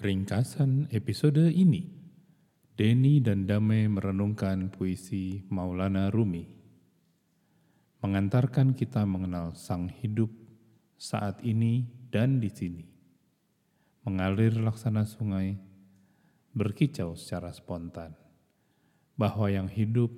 [0.00, 1.84] Ringkasan episode ini,
[2.72, 6.48] Denny dan Dame merenungkan puisi Maulana Rumi,
[8.00, 10.32] mengantarkan kita mengenal sang hidup
[10.96, 12.88] saat ini dan di sini,
[14.08, 15.60] mengalir laksana sungai,
[16.56, 18.16] berkicau secara spontan,
[19.20, 20.08] bahwa yang hidup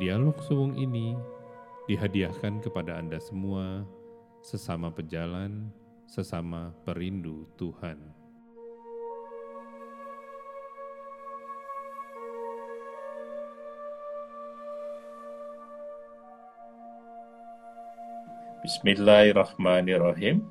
[0.00, 1.12] Dialog suwung ini
[1.84, 3.84] dihadiahkan kepada Anda semua
[4.40, 5.68] sesama pejalan,
[6.08, 8.21] sesama perindu Tuhan.
[18.62, 20.46] Bismillahirrahmanirrahim.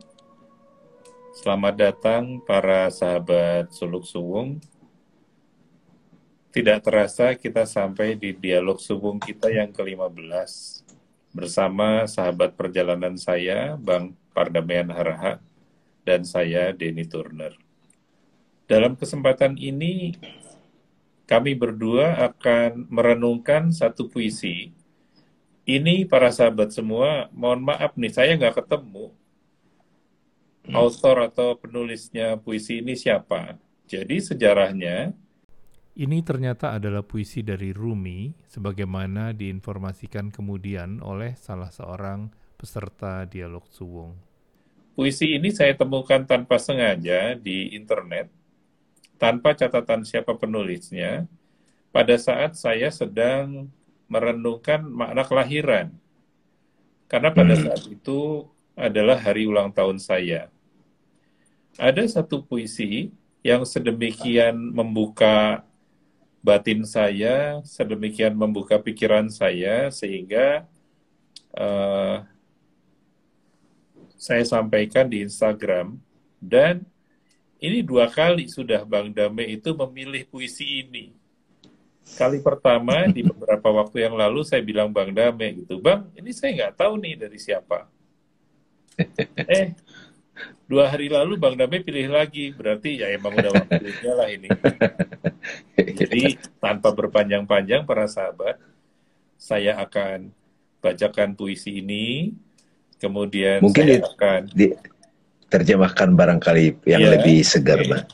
[1.32, 4.60] Selamat datang para sahabat Suluk Suwung.
[6.52, 10.12] Tidak terasa kita sampai di dialog suwung kita yang ke-15
[11.32, 15.40] bersama sahabat perjalanan saya, Bang Pardamaian Haraha,
[16.04, 17.56] dan saya, Denny Turner.
[18.68, 20.20] Dalam kesempatan ini,
[21.32, 24.81] kami berdua akan merenungkan satu puisi
[25.66, 29.14] ini para sahabat semua, mohon maaf nih, saya nggak ketemu
[30.66, 30.74] hmm.
[30.74, 33.58] author atau penulisnya puisi ini siapa.
[33.86, 35.12] Jadi sejarahnya
[35.92, 44.16] ini ternyata adalah puisi dari Rumi, sebagaimana diinformasikan kemudian oleh salah seorang peserta dialog suwung.
[44.96, 48.32] Puisi ini saya temukan tanpa sengaja di internet,
[49.20, 51.28] tanpa catatan siapa penulisnya,
[51.92, 53.68] pada saat saya sedang
[54.12, 55.88] merenungkan makna kelahiran.
[57.08, 57.64] Karena pada hmm.
[57.64, 58.44] saat itu
[58.76, 60.52] adalah hari ulang tahun saya.
[61.80, 65.64] Ada satu puisi yang sedemikian membuka
[66.44, 70.68] batin saya, sedemikian membuka pikiran saya, sehingga
[71.56, 72.28] uh,
[74.20, 75.96] saya sampaikan di Instagram.
[76.36, 76.84] Dan
[77.64, 81.21] ini dua kali sudah Bang Dame itu memilih puisi ini
[82.16, 86.52] kali pertama di beberapa waktu yang lalu saya bilang Bang Dame gitu, Bang, ini saya
[86.56, 87.88] nggak tahu nih dari siapa.
[89.50, 89.74] Eh,
[90.70, 94.50] dua hari lalu Bang Dame pilih lagi, berarti ya emang udah waktunya lah ini.
[96.00, 98.62] Jadi tanpa berpanjang-panjang para sahabat,
[99.42, 100.30] saya akan
[100.82, 102.36] bacakan puisi ini,
[103.02, 108.06] kemudian mungkin saya akan diterjemahkan barangkali yang ya, lebih segar, okay.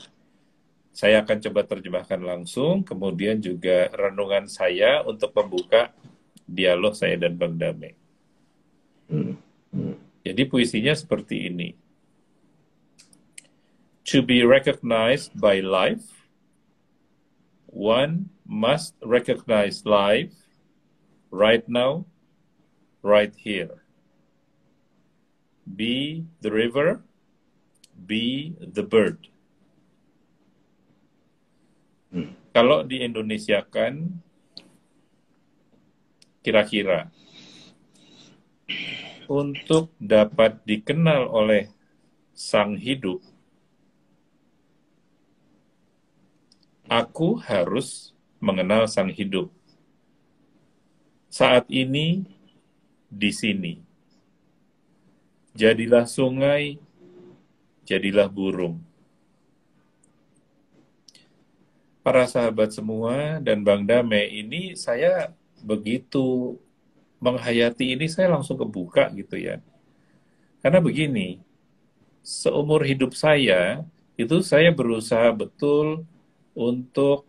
[0.98, 5.94] Saya akan coba terjemahkan langsung, kemudian juga renungan saya untuk membuka
[6.42, 7.94] dialog saya dan Bang Dame.
[9.06, 9.38] Hmm.
[9.70, 9.94] Hmm.
[10.26, 11.78] Jadi puisinya seperti ini.
[14.10, 16.26] To be recognized by life,
[17.70, 20.34] one must recognize life
[21.30, 22.10] right now,
[23.06, 23.86] right here.
[25.62, 27.06] Be the river,
[27.94, 29.30] be the bird.
[32.56, 34.08] Kalau di Indonesia kan
[36.40, 37.12] kira-kira
[39.28, 41.68] untuk dapat dikenal oleh
[42.32, 43.20] sang hidup,
[46.88, 49.52] aku harus mengenal sang hidup.
[51.28, 52.24] Saat ini,
[53.08, 53.74] di sini.
[55.52, 56.80] Jadilah sungai,
[57.84, 58.87] jadilah burung.
[62.08, 65.28] Para sahabat semua dan Bang Dame ini saya
[65.60, 66.56] begitu
[67.20, 69.60] menghayati ini saya langsung kebuka gitu ya.
[70.64, 71.44] Karena begini,
[72.24, 73.84] seumur hidup saya
[74.16, 76.08] itu saya berusaha betul
[76.56, 77.28] untuk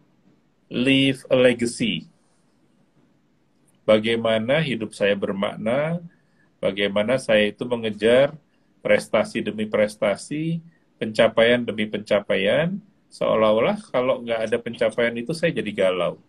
[0.72, 2.08] leave a legacy.
[3.84, 6.00] Bagaimana hidup saya bermakna,
[6.64, 8.32] bagaimana saya itu mengejar
[8.80, 10.64] prestasi demi prestasi,
[10.96, 12.80] pencapaian demi pencapaian,
[13.10, 16.22] seolah-olah kalau nggak ada pencapaian itu saya jadi galau.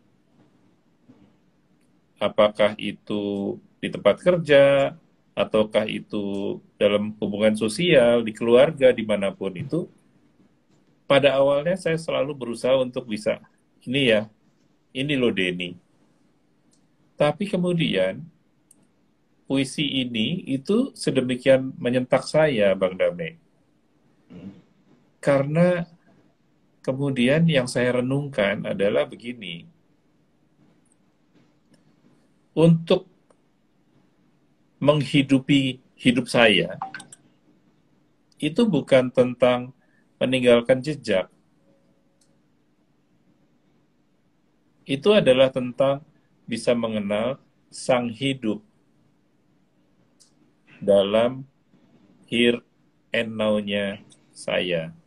[2.21, 4.93] apakah itu di tempat kerja,
[5.33, 9.89] ataukah itu dalam hubungan sosial, di keluarga, di mana pun itu,
[11.09, 13.41] pada awalnya saya selalu berusaha untuk bisa,
[13.89, 14.29] ini ya,
[14.93, 15.75] ini loh Denny.
[17.17, 18.21] Tapi kemudian,
[19.49, 23.41] puisi ini itu sedemikian menyentak saya, Bang Dame.
[25.25, 25.89] Karena
[26.81, 29.69] kemudian yang saya renungkan adalah begini.
[32.51, 33.07] Untuk
[34.81, 36.81] menghidupi hidup saya
[38.41, 39.77] itu bukan tentang
[40.17, 41.29] meninggalkan jejak.
[44.89, 46.03] Itu adalah tentang
[46.49, 47.39] bisa mengenal
[47.69, 48.65] sang hidup
[50.83, 51.45] dalam
[52.27, 52.65] here
[53.13, 54.03] and now-nya
[54.33, 55.00] saya.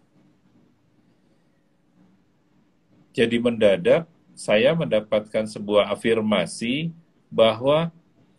[3.13, 6.89] Jadi mendadak saya mendapatkan sebuah afirmasi
[7.29, 7.93] bahwa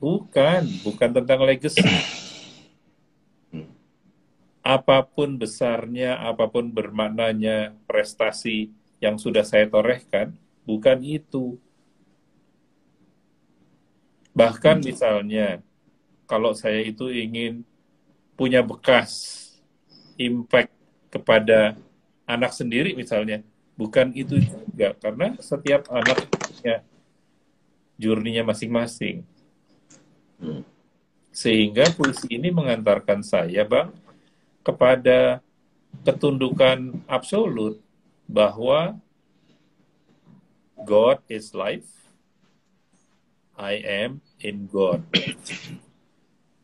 [0.05, 1.81] Bukan, bukan tentang legacy.
[4.61, 8.69] Apa pun besarnya, apa pun bermaknanya prestasi
[9.01, 10.37] yang sudah saya torehkan,
[10.69, 11.57] bukan itu.
[14.37, 15.65] Bahkan misalnya,
[16.29, 17.65] kalau saya itu ingin
[18.37, 19.41] punya bekas
[20.21, 20.69] impact
[21.09, 21.81] kepada
[22.29, 23.41] anak sendiri misalnya,
[23.75, 26.83] bukan itu juga karena setiap anak punya
[27.99, 29.27] jurninya masing-masing.
[31.35, 33.91] Sehingga puisi ini mengantarkan saya, Bang,
[34.63, 35.43] kepada
[36.07, 37.83] ketundukan absolut
[38.31, 38.99] bahwa
[40.79, 41.87] God is life,
[43.55, 45.03] I am in God.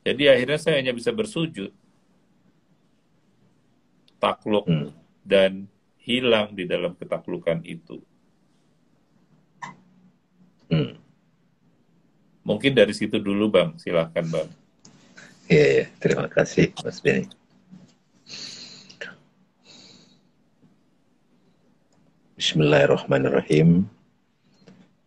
[0.07, 1.71] Jadi akhirnya saya hanya bisa bersujud,
[4.19, 4.91] takluk, hmm.
[5.23, 5.71] dan
[6.11, 8.03] hilang di dalam ketaklukan itu.
[10.67, 10.99] Hmm.
[12.43, 14.51] Mungkin dari situ dulu Bang, silahkan Bang.
[15.51, 15.85] Iya, ya.
[16.03, 17.31] terima kasih Mas Benny.
[22.41, 23.85] Bismillahirrahmanirrahim.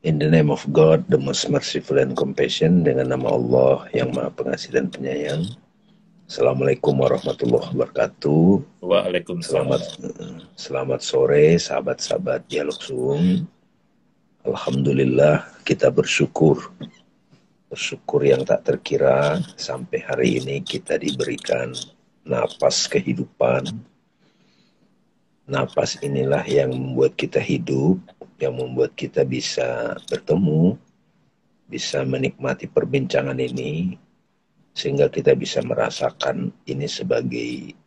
[0.03, 4.29] In the name of God, the most merciful and compassion, dengan nama Allah yang maha
[4.35, 5.47] pengasih dan penyayang.
[6.23, 8.63] Assalamualaikum warahmatullahi wabarakatuh.
[8.79, 9.75] Waalaikumsalam.
[9.75, 9.81] Selamat,
[10.55, 13.43] selamat sore, sahabat-sahabat Dialog Zoom.
[14.47, 16.71] Alhamdulillah kita bersyukur
[17.67, 21.75] bersyukur yang tak terkira sampai hari ini kita diberikan
[22.23, 23.83] napas kehidupan.
[25.43, 27.99] Napas inilah yang membuat kita hidup,
[28.39, 30.79] yang membuat kita bisa bertemu,
[31.67, 33.99] bisa menikmati perbincangan ini,
[34.73, 37.77] sehingga kita bisa merasakan ini sebagai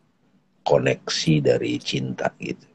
[0.67, 2.67] koneksi dari cinta gitu.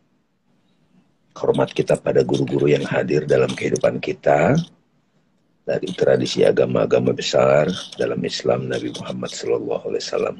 [1.31, 4.55] Hormat kita pada guru-guru yang hadir dalam kehidupan kita,
[5.63, 10.37] dari tradisi agama-agama besar dalam Islam Nabi Muhammad Sallallahu Alaihi Wasallam.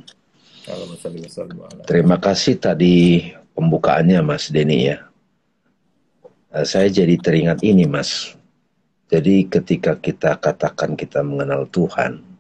[1.88, 5.08] Terima kasih tadi pembukaannya Mas Denny ya.
[6.52, 8.36] Eh, saya jadi teringat ini Mas.
[9.12, 12.31] Jadi ketika kita katakan kita mengenal Tuhan,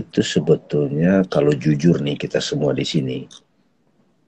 [0.00, 3.28] itu sebetulnya kalau jujur nih kita semua di sini,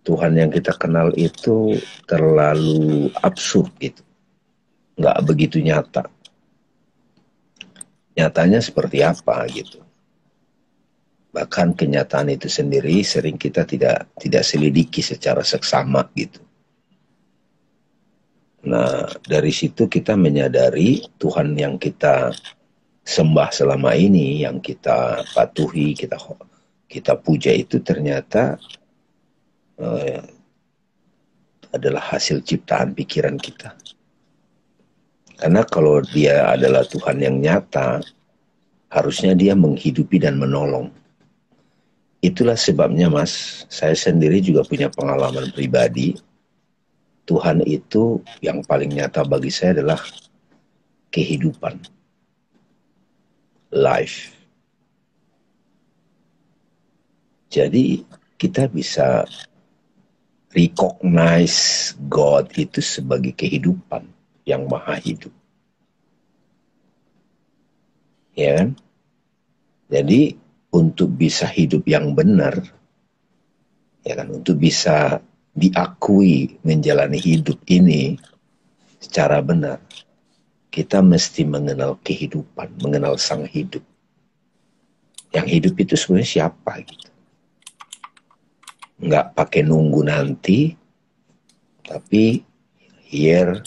[0.05, 4.05] Tuhan yang kita kenal itu terlalu absurd itu,
[5.01, 6.05] nggak begitu nyata
[8.15, 9.83] nyatanya seperti apa gitu.
[11.35, 16.39] Bahkan kenyataan itu sendiri sering kita tidak tidak selidiki secara seksama gitu.
[18.65, 22.33] Nah, dari situ kita menyadari Tuhan yang kita
[23.05, 26.17] sembah selama ini, yang kita patuhi, kita
[26.89, 28.57] kita puja itu ternyata
[29.77, 30.25] eh,
[31.75, 33.75] adalah hasil ciptaan pikiran kita.
[35.35, 37.99] Karena kalau dia adalah Tuhan yang nyata,
[38.95, 40.95] harusnya dia menghidupi dan menolong.
[42.23, 46.15] Itulah sebabnya mas, saya sendiri juga punya pengalaman pribadi.
[47.27, 49.99] Tuhan itu yang paling nyata bagi saya adalah
[51.11, 51.83] kehidupan.
[53.75, 54.31] Life.
[57.51, 58.07] Jadi
[58.39, 59.27] kita bisa
[60.55, 64.07] recognize God itu sebagai kehidupan
[64.47, 65.35] yang maha hidup.
[68.39, 68.69] Ya kan?
[69.91, 70.39] Jadi
[70.75, 72.59] untuk bisa hidup yang benar,
[74.03, 75.23] ya kan, untuk bisa
[75.55, 78.19] diakui menjalani hidup ini
[78.99, 79.79] secara benar,
[80.75, 83.87] kita mesti mengenal kehidupan, mengenal sang hidup.
[85.31, 87.11] Yang hidup itu sebenarnya siapa gitu.
[88.99, 90.75] Nggak pakai nunggu nanti,
[91.87, 92.43] tapi
[93.07, 93.63] here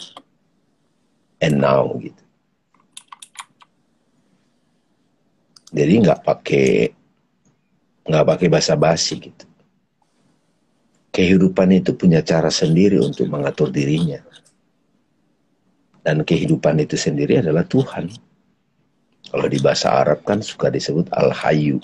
[1.40, 2.24] and now gitu.
[5.72, 6.68] Jadi nggak pakai
[8.04, 9.48] nggak pakai basa-basi gitu.
[11.16, 14.20] Kehidupan itu punya cara sendiri untuk mengatur dirinya.
[16.08, 18.08] Dan kehidupan itu sendiri adalah Tuhan.
[19.28, 21.84] Kalau di bahasa Arab kan suka disebut Al-Hayu.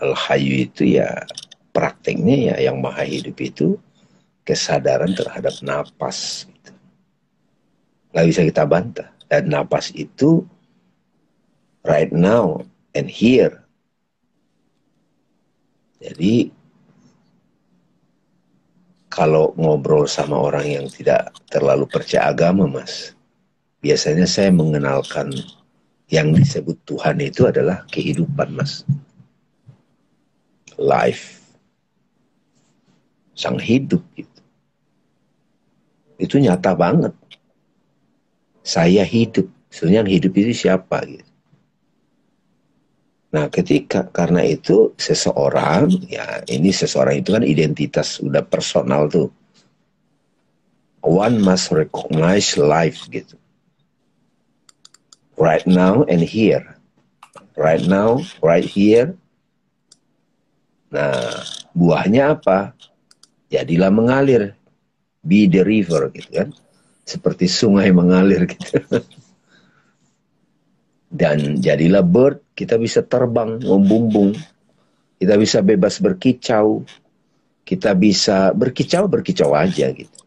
[0.00, 1.20] Al-Hayu itu ya
[1.76, 3.76] prakteknya ya yang maha hidup itu
[4.40, 6.48] kesadaran terhadap napas.
[6.48, 6.72] Gitu.
[8.16, 9.12] Gak bisa kita bantah.
[9.28, 10.48] Dan napas itu
[11.84, 12.64] right now
[12.96, 13.68] and here.
[16.00, 16.56] Jadi
[19.10, 23.12] kalau ngobrol sama orang yang tidak terlalu percaya agama, Mas,
[23.82, 25.34] biasanya saya mengenalkan
[26.10, 28.86] yang disebut Tuhan itu adalah kehidupan, Mas.
[30.78, 31.42] Life.
[33.34, 34.40] Sang hidup gitu.
[36.20, 37.14] Itu nyata banget.
[38.62, 39.50] Saya hidup.
[39.70, 41.29] Sebenarnya yang hidup itu siapa gitu.
[43.30, 49.30] Nah, ketika karena itu seseorang, ya ini seseorang itu kan identitas udah personal tuh.
[51.00, 53.38] One must recognize life gitu.
[55.38, 56.76] Right now and here.
[57.54, 59.14] Right now, right here.
[60.90, 62.74] Nah, buahnya apa?
[63.46, 64.58] Jadilah mengalir.
[65.22, 66.48] Be the river gitu kan.
[67.06, 68.82] Seperti sungai mengalir gitu.
[71.10, 74.30] Dan jadilah bird, kita bisa terbang, membumbung.
[75.18, 76.86] Kita bisa bebas berkicau.
[77.66, 80.20] Kita bisa berkicau, berkicau aja gitu.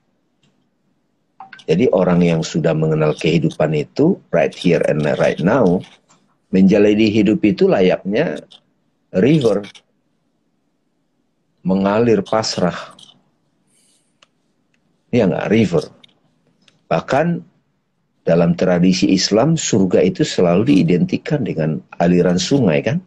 [1.64, 5.80] Jadi orang yang sudah mengenal kehidupan itu, right here and right now,
[6.52, 8.44] menjalani hidup itu layaknya
[9.16, 9.64] river.
[11.64, 12.76] Mengalir pasrah.
[15.16, 15.88] Ya nggak, river.
[16.92, 17.53] Bahkan
[18.24, 22.98] dalam tradisi Islam surga itu selalu diidentikan dengan aliran sungai kan?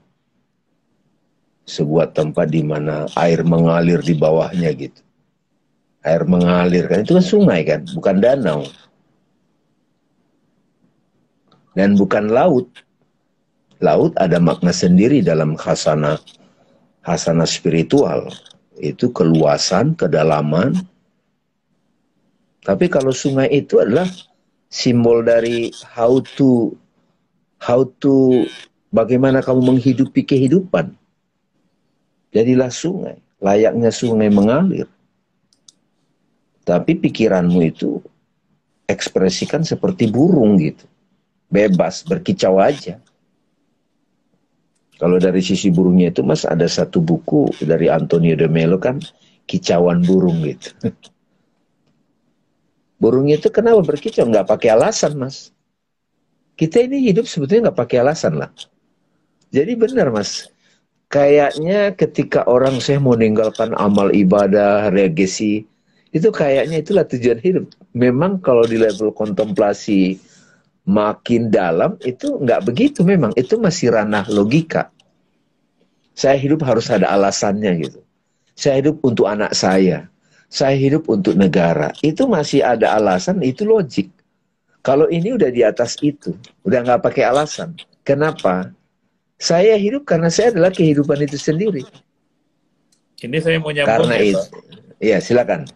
[1.67, 5.01] Sebuah tempat di mana air mengalir di bawahnya gitu.
[6.05, 7.03] Air mengalir kan?
[7.03, 7.89] Itu kan sungai kan?
[7.97, 8.69] Bukan danau.
[11.73, 12.69] Dan bukan laut.
[13.81, 16.21] Laut ada makna sendiri dalam khasana
[17.05, 18.29] khasana spiritual.
[18.77, 20.77] Itu keluasan kedalaman.
[22.65, 24.09] Tapi kalau sungai itu adalah
[24.71, 26.75] simbol dari how to
[27.63, 28.45] how to
[28.91, 30.95] bagaimana kamu menghidupi kehidupan.
[32.35, 34.89] Jadilah sungai, layaknya sungai mengalir.
[36.67, 38.03] Tapi pikiranmu itu
[38.91, 40.85] ekspresikan seperti burung gitu.
[41.47, 42.99] Bebas, berkicau aja.
[44.97, 48.99] Kalau dari sisi burungnya itu mas ada satu buku dari Antonio de Melo kan
[49.47, 50.73] kicauan burung gitu.
[52.97, 54.25] Burung itu kenapa berkicau?
[54.25, 55.53] Nggak pakai alasan, Mas.
[56.57, 58.49] Kita ini hidup sebetulnya nggak pakai alasan lah.
[59.53, 60.49] Jadi benar, Mas.
[61.13, 65.69] Kayaknya ketika orang saya meninggalkan amal ibadah, regesi,
[66.11, 67.69] itu kayaknya itulah tujuan hidup.
[67.93, 70.17] Memang kalau di level kontemplasi
[70.89, 73.37] makin dalam, itu nggak begitu memang.
[73.37, 74.89] Itu masih ranah logika.
[76.17, 78.01] Saya hidup harus ada alasannya gitu.
[78.57, 80.09] Saya hidup untuk anak saya
[80.57, 81.93] saya hidup untuk negara.
[82.01, 84.09] Itu masih ada alasan, itu logik.
[84.81, 86.33] Kalau ini udah di atas itu,
[86.65, 87.77] udah nggak pakai alasan.
[88.01, 88.73] Kenapa?
[89.37, 91.85] Saya hidup karena saya adalah kehidupan itu sendiri.
[93.21, 94.43] Ini saya mau nyambung karena ya, itu.
[94.97, 95.69] Iya, silakan.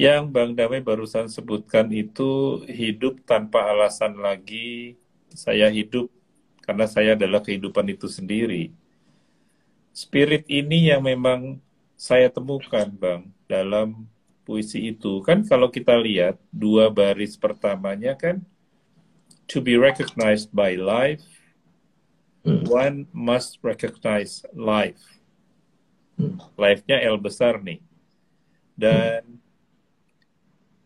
[0.00, 4.96] Yang Bang Damai barusan sebutkan itu hidup tanpa alasan lagi.
[5.36, 6.08] Saya hidup
[6.64, 8.72] karena saya adalah kehidupan itu sendiri.
[9.92, 11.60] Spirit ini yang memang
[12.00, 14.06] saya temukan, Bang dalam
[14.46, 15.18] puisi itu.
[15.26, 18.38] Kan kalau kita lihat dua baris pertamanya kan
[19.50, 21.26] to be recognized by life,
[22.46, 22.62] hmm.
[22.70, 25.02] one must recognize life.
[26.14, 26.38] Hmm.
[26.54, 27.82] Life-nya L besar nih.
[28.78, 29.38] Dan hmm.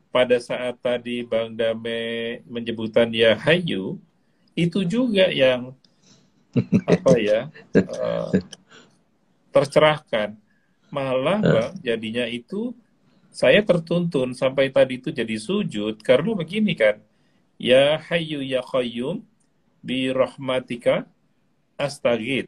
[0.08, 4.00] pada saat tadi Bang Dame menyebutkan ya hayu,
[4.56, 5.76] itu juga yang
[6.86, 8.30] apa ya uh,
[9.50, 10.38] tercerahkan
[10.94, 11.50] malah uh.
[11.50, 12.70] bang jadinya itu
[13.34, 17.02] saya tertuntun sampai tadi itu jadi sujud karena begini kan
[17.58, 19.26] ya hayyu ya qayyum
[19.82, 21.02] bi rahmatika
[21.74, 22.46] astagid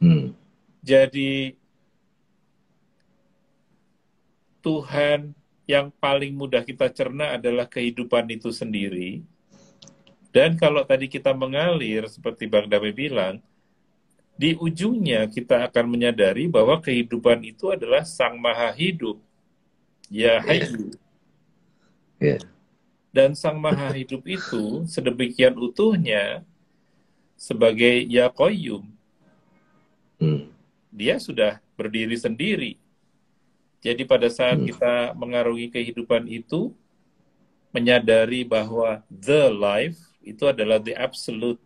[0.00, 0.32] hmm.
[0.80, 1.52] jadi
[4.60, 5.32] Tuhan
[5.64, 9.20] yang paling mudah kita cerna adalah kehidupan itu sendiri
[10.32, 13.44] dan kalau tadi kita mengalir seperti Bang Dame bilang
[14.40, 19.20] di ujungnya kita akan menyadari bahwa kehidupan itu adalah sang maha hidup.
[20.08, 20.96] Ya hayu.
[22.16, 22.40] Yeah.
[23.10, 26.46] Dan Sang Maha Hidup itu sedemikian utuhnya
[27.34, 28.86] sebagai Ya Qayyum.
[30.22, 30.46] Hmm.
[30.94, 32.78] Dia sudah berdiri sendiri.
[33.82, 34.68] Jadi pada saat Hmm.
[34.68, 36.70] kita mengarungi kehidupan itu,
[37.74, 41.58] menyadari bahwa the life itu adalah the absolute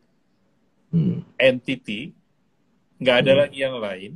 [0.88, 1.26] Hmm.
[1.37, 2.16] entity,
[2.98, 3.40] nggak ada Hmm.
[3.46, 4.12] lagi yang lain,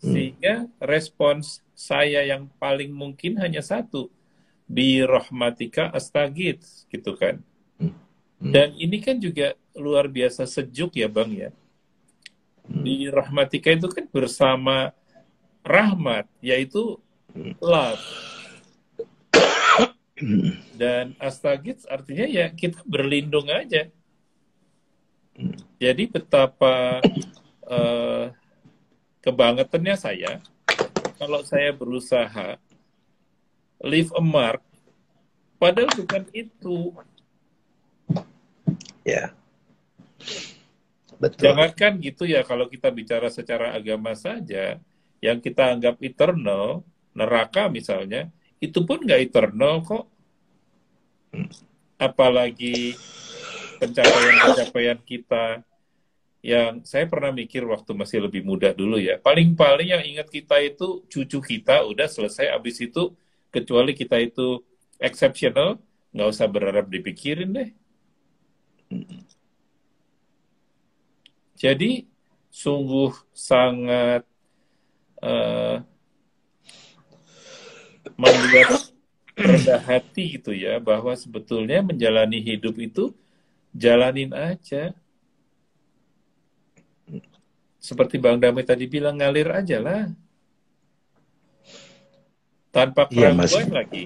[0.00, 0.12] Hmm.
[0.12, 4.08] sehingga respons saya yang paling mungkin hanya satu,
[4.66, 7.40] bi rahmatika astagid, gitu kan.
[7.76, 7.92] Hmm.
[8.40, 11.50] Dan ini kan juga luar biasa sejuk ya bang ya.
[12.64, 12.82] Hmm.
[12.82, 14.92] Bi rahmatika itu kan bersama
[15.64, 16.96] rahmat, yaitu
[17.36, 17.52] Hmm.
[17.60, 18.00] love.
[20.80, 23.92] Dan astagid artinya ya kita berlindung aja.
[25.76, 27.04] Jadi betapa
[27.66, 28.24] eh,
[29.22, 30.38] kebangetannya saya
[31.16, 32.60] kalau saya berusaha
[33.80, 34.60] leave a mark,
[35.56, 36.92] padahal bukan itu.
[39.04, 39.32] Ya.
[41.16, 41.48] Betul.
[41.48, 44.76] Jangankan gitu ya kalau kita bicara secara agama saja,
[45.24, 46.84] yang kita anggap eternal,
[47.16, 48.28] neraka misalnya,
[48.60, 50.04] itu pun nggak eternal kok.
[51.96, 52.92] Apalagi
[53.80, 55.64] pencapaian-pencapaian kita
[56.46, 59.18] yang saya pernah mikir waktu masih lebih muda dulu ya.
[59.18, 63.10] Paling-paling yang ingat kita itu cucu kita udah selesai abis itu
[63.50, 64.62] kecuali kita itu
[65.02, 65.82] exceptional,
[66.14, 67.70] nggak usah berharap dipikirin deh.
[71.58, 72.06] Jadi
[72.46, 74.22] sungguh sangat
[75.26, 75.76] eh,
[78.14, 78.94] membuat
[79.34, 83.10] rendah hati gitu ya bahwa sebetulnya menjalani hidup itu
[83.74, 84.94] jalanin aja.
[87.86, 90.10] Seperti Bang Damai tadi bilang ngalir aja lah.
[92.74, 93.70] Tanpa Iya, keraguan Mas.
[93.70, 94.04] lagi.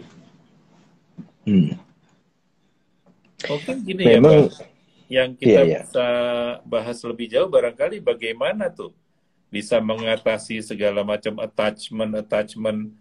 [1.48, 1.72] Hmm.
[3.40, 4.68] Mungkin gini ya Memang Bang,
[5.08, 5.80] yang kita Iya, iya.
[5.88, 6.08] bisa
[6.68, 8.92] bahas lebih jauh barangkali bagaimana tuh
[9.48, 12.92] bisa mengatasi segala macam attachment-attachment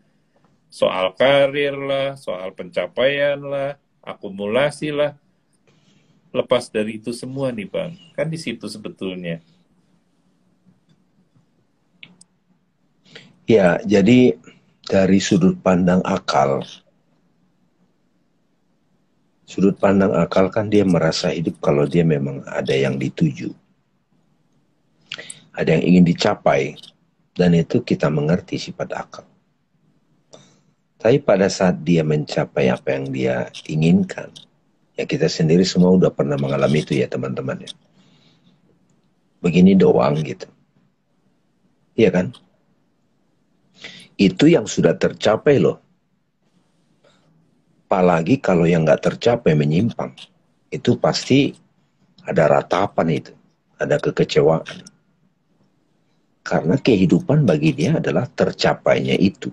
[0.72, 5.14] soal karir lah, soal pencapaian lah, akumulasi lah.
[6.32, 9.44] Lepas dari itu semua nih Bang, kan di situ sebetulnya.
[13.50, 14.38] Ya, jadi
[14.86, 16.62] dari sudut pandang akal,
[19.50, 23.50] sudut pandang akal kan dia merasa hidup kalau dia memang ada yang dituju,
[25.58, 26.78] ada yang ingin dicapai,
[27.34, 29.26] dan itu kita mengerti sifat akal.
[31.02, 34.30] Tapi pada saat dia mencapai apa yang dia inginkan,
[34.94, 37.72] ya kita sendiri semua udah pernah mengalami itu ya teman-teman ya.
[39.42, 40.46] Begini doang gitu.
[41.98, 42.30] Iya kan?
[44.20, 45.80] Itu yang sudah tercapai loh.
[47.88, 50.14] Apalagi kalau yang nggak tercapai menyimpang,
[50.70, 51.56] itu pasti
[52.28, 53.34] ada ratapan itu,
[53.80, 54.86] ada kekecewaan.
[56.44, 59.50] Karena kehidupan bagi dia adalah tercapainya itu.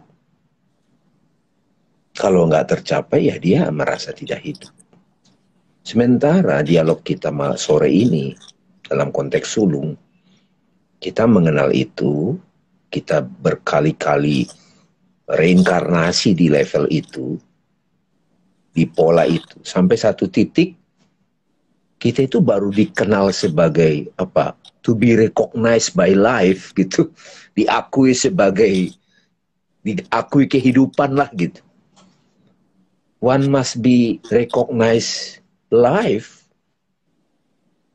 [2.13, 4.73] Kalau nggak tercapai ya dia merasa tidak hidup.
[5.87, 8.35] Sementara dialog kita sore ini
[8.83, 9.95] dalam konteks sulung,
[10.99, 12.35] kita mengenal itu
[12.91, 14.47] kita berkali-kali
[15.27, 17.37] reinkarnasi di level itu,
[18.71, 20.79] di pola itu, sampai satu titik
[21.97, 24.55] kita itu baru dikenal sebagai apa?
[24.87, 27.11] To be recognized by life gitu,
[27.59, 28.95] diakui sebagai
[29.83, 31.59] diakui kehidupan lah gitu.
[33.19, 35.43] One must be recognized
[35.75, 36.47] life.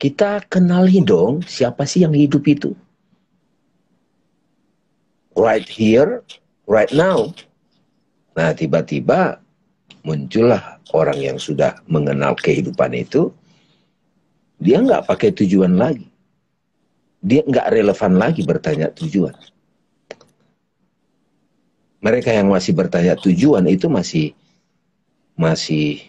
[0.02, 2.74] Kita kenali dong siapa sih yang hidup itu
[5.36, 6.24] right here,
[6.68, 7.32] right now.
[8.36, 9.40] Nah, tiba-tiba
[10.02, 13.32] muncullah orang yang sudah mengenal kehidupan itu,
[14.62, 16.08] dia nggak pakai tujuan lagi.
[17.22, 19.36] Dia nggak relevan lagi bertanya tujuan.
[22.02, 24.34] Mereka yang masih bertanya tujuan itu masih
[25.38, 26.02] masih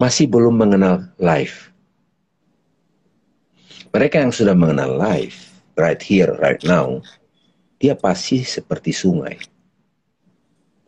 [0.00, 1.68] masih belum mengenal life.
[3.92, 7.04] Mereka yang sudah mengenal life, right here, right now,
[7.82, 9.42] dia pasti seperti sungai.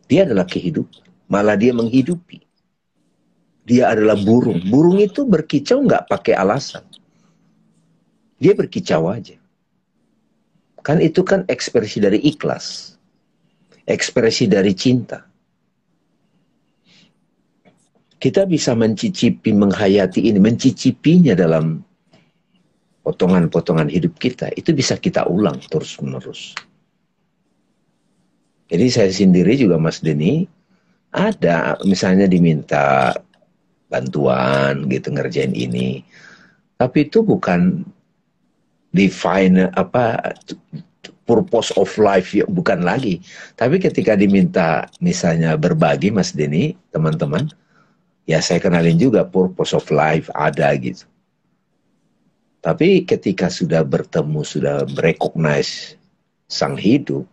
[0.07, 2.39] Dia adalah kehidupan, malah dia menghidupi.
[3.67, 4.63] Dia adalah burung.
[4.71, 6.87] Burung itu berkicau nggak pakai alasan.
[8.39, 9.35] Dia berkicau aja.
[10.85, 12.95] Kan itu kan ekspresi dari ikhlas.
[13.83, 15.25] Ekspresi dari cinta.
[18.15, 21.83] Kita bisa mencicipi, menghayati ini, mencicipinya dalam
[23.03, 24.53] potongan-potongan hidup kita.
[24.55, 26.53] Itu bisa kita ulang terus-menerus.
[28.65, 30.49] Jadi saya sendiri juga Mas Denny
[31.13, 33.13] ada misalnya diminta
[33.87, 36.01] bantuan gitu ngerjain ini.
[36.75, 37.85] Tapi itu bukan
[38.91, 40.35] define apa
[41.29, 43.21] purpose of life ya bukan lagi.
[43.57, 47.49] Tapi ketika diminta misalnya berbagi Mas Denny teman-teman
[48.25, 51.05] ya saya kenalin juga purpose of life ada gitu.
[52.65, 55.93] Tapi ketika sudah bertemu sudah recognize
[56.49, 57.29] sang hidup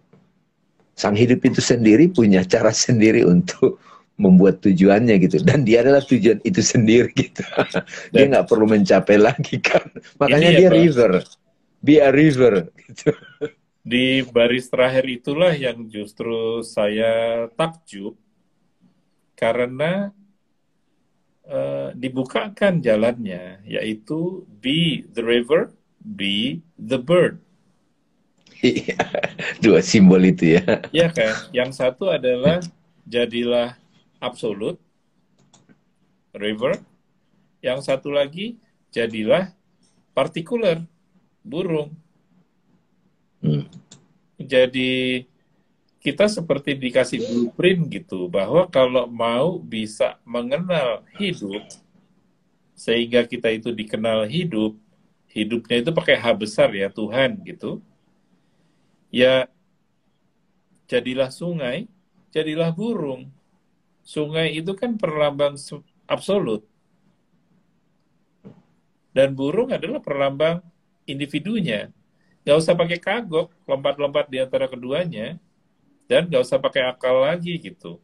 [0.93, 3.81] sang hidup itu sendiri punya cara sendiri untuk
[4.21, 5.41] membuat tujuannya gitu.
[5.43, 7.43] Dan dia adalah tujuan itu sendiri gitu.
[8.13, 9.89] Dia nggak perlu mencapai lagi kan.
[10.21, 11.25] Makanya dia river.
[11.83, 13.11] Be a river gitu.
[13.83, 18.15] Di baris terakhir itulah yang justru saya takjub
[19.35, 20.15] karena
[21.51, 27.43] uh, dibukakan jalannya yaitu be the river be the bird
[29.63, 30.63] dua simbol itu ya
[30.95, 32.63] ya kan yang satu adalah
[33.07, 33.75] jadilah
[34.23, 34.79] absolut,
[36.31, 36.79] river.
[37.59, 38.59] Yang satu lagi
[38.95, 39.51] jadilah
[40.15, 40.83] partikular,
[41.43, 41.91] burung.
[43.43, 43.67] Hmm.
[44.39, 45.27] Jadi
[46.03, 51.63] kita seperti dikasih blueprint gitu bahwa kalau mau bisa mengenal hidup
[52.75, 54.75] sehingga kita itu dikenal hidup,
[55.31, 57.79] hidupnya itu pakai H besar ya Tuhan gitu.
[59.13, 59.47] Ya
[60.89, 61.87] jadilah sungai,
[62.33, 63.29] jadilah burung
[64.03, 65.55] sungai itu kan perlambang
[66.11, 66.67] absolut.
[69.15, 70.65] Dan burung adalah perlambang
[71.07, 71.93] individunya.
[72.43, 75.39] Gak usah pakai kagok, lompat-lompat di antara keduanya.
[76.09, 78.01] Dan gak usah pakai akal lagi gitu.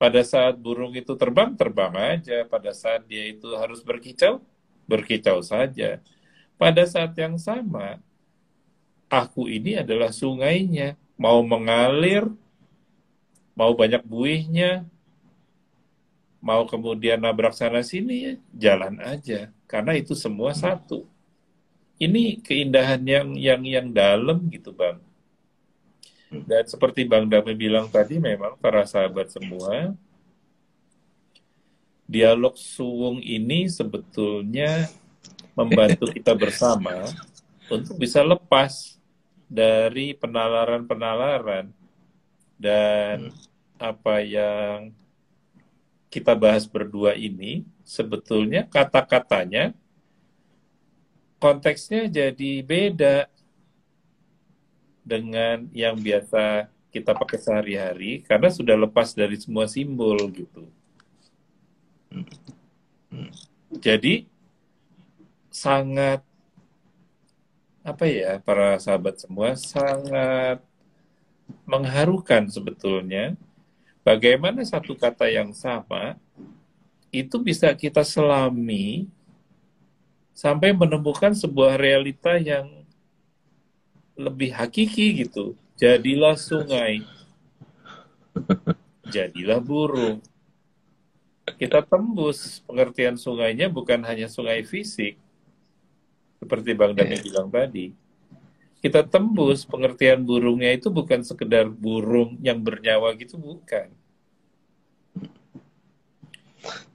[0.00, 2.42] Pada saat burung itu terbang, terbang aja.
[2.48, 4.40] Pada saat dia itu harus berkicau,
[4.88, 6.00] berkicau saja.
[6.56, 8.00] Pada saat yang sama,
[9.12, 10.96] aku ini adalah sungainya.
[11.20, 12.24] Mau mengalir,
[13.52, 14.88] mau banyak buihnya,
[16.40, 21.04] mau kemudian nabrak sana sini ya jalan aja karena itu semua satu.
[22.00, 24.98] Ini keindahan yang yang yang dalam gitu bang.
[26.32, 29.92] Dan seperti Bang Dame bilang tadi memang para sahabat semua
[32.08, 34.88] dialog suwung ini sebetulnya
[35.56, 37.04] membantu kita bersama
[37.68, 39.00] untuk bisa lepas
[39.52, 41.68] dari penalaran-penalaran
[42.56, 43.36] dan hmm.
[43.76, 44.96] apa yang
[46.08, 49.76] kita bahas berdua ini sebetulnya kata-katanya
[51.36, 53.28] konteksnya jadi beda
[55.04, 60.64] dengan yang biasa kita pakai sehari-hari karena sudah lepas dari semua simbol gitu.
[63.82, 64.28] Jadi
[65.48, 66.22] sangat
[67.82, 70.62] apa ya para sahabat semua sangat
[71.66, 73.34] mengharukan sebetulnya
[74.06, 76.14] bagaimana satu kata yang sama
[77.12, 79.10] itu bisa kita selami
[80.32, 82.82] sampai menemukan sebuah realita yang
[84.16, 85.54] lebih hakiki gitu.
[85.76, 87.04] Jadilah sungai,
[89.12, 90.24] jadilah burung.
[91.58, 95.18] Kita tembus pengertian sungainya bukan hanya sungai fisik,
[96.42, 97.22] seperti Bang Dani yeah.
[97.22, 97.94] bilang tadi,
[98.82, 103.94] kita tembus pengertian burungnya itu bukan sekedar burung yang bernyawa gitu bukan.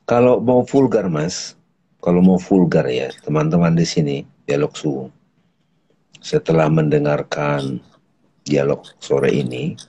[0.03, 1.55] Kalau mau vulgar mas,
[2.03, 5.11] kalau mau vulgar ya teman-teman di sini dialog suwung.
[6.19, 7.79] Setelah mendengarkan
[8.43, 9.79] dialog sore ini,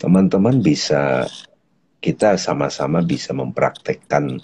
[0.00, 1.28] teman-teman bisa
[2.00, 4.40] kita sama-sama bisa mempraktekkan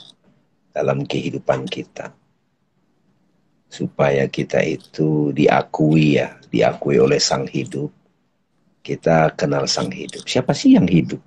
[0.77, 2.18] dalam kehidupan kita
[3.69, 7.93] supaya kita itu diakui ya, diakui oleh sang hidup.
[8.81, 10.25] Kita kenal sang hidup.
[10.25, 11.21] Siapa sih yang hidup?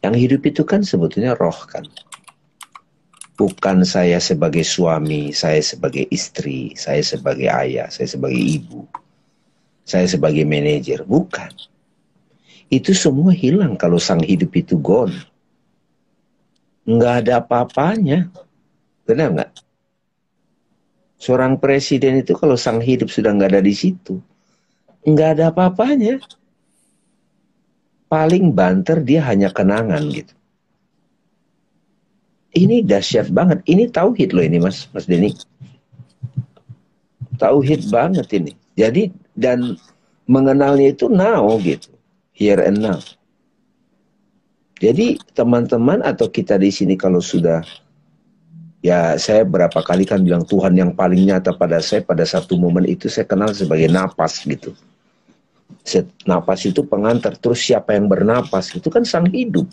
[0.00, 1.84] Yang hidup itu kan sebetulnya roh kan.
[3.34, 8.84] Bukan saya sebagai suami, saya sebagai istri, saya sebagai ayah, saya sebagai ibu,
[9.82, 11.02] saya sebagai manajer.
[11.02, 11.50] Bukan.
[12.70, 15.16] Itu semua hilang kalau sang hidup itu gone.
[16.86, 18.30] Nggak ada apa-apanya.
[19.08, 19.50] Benar nggak?
[21.20, 24.16] Seorang presiden itu kalau sang hidup sudah nggak ada di situ,
[25.04, 26.16] nggak ada apa-apanya.
[28.08, 30.34] Paling banter dia hanya kenangan gitu.
[32.50, 33.62] Ini dahsyat banget.
[33.68, 35.30] Ini tauhid loh ini Mas, Mas Denny.
[37.38, 38.52] Tauhid banget ini.
[38.74, 39.78] Jadi dan
[40.26, 41.94] mengenalnya itu now gitu.
[42.34, 42.98] Here and now.
[44.80, 47.60] Jadi teman-teman atau kita di sini kalau sudah
[48.80, 52.88] ya saya berapa kali kan bilang Tuhan yang paling nyata pada saya pada satu momen
[52.88, 54.72] itu saya kenal sebagai napas gitu.
[56.28, 57.38] napas itu pengantar.
[57.38, 58.74] Terus siapa yang bernapas?
[58.74, 59.64] Itu kan sang hidup.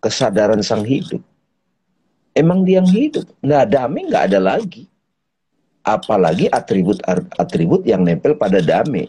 [0.00, 1.20] Kesadaran sang hidup.
[2.36, 3.24] Emang dia yang hidup.
[3.40, 4.84] Nggak damai, nggak ada lagi.
[5.80, 9.08] Apalagi atribut-atribut yang nempel pada damai.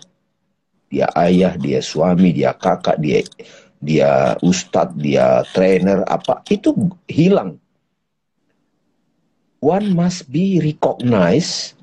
[0.87, 3.19] Dia ayah, dia suami, dia kakak, dia
[3.77, 6.73] dia ustadz, dia trainer, apa itu
[7.11, 7.59] hilang.
[9.57, 11.73] One must be recognized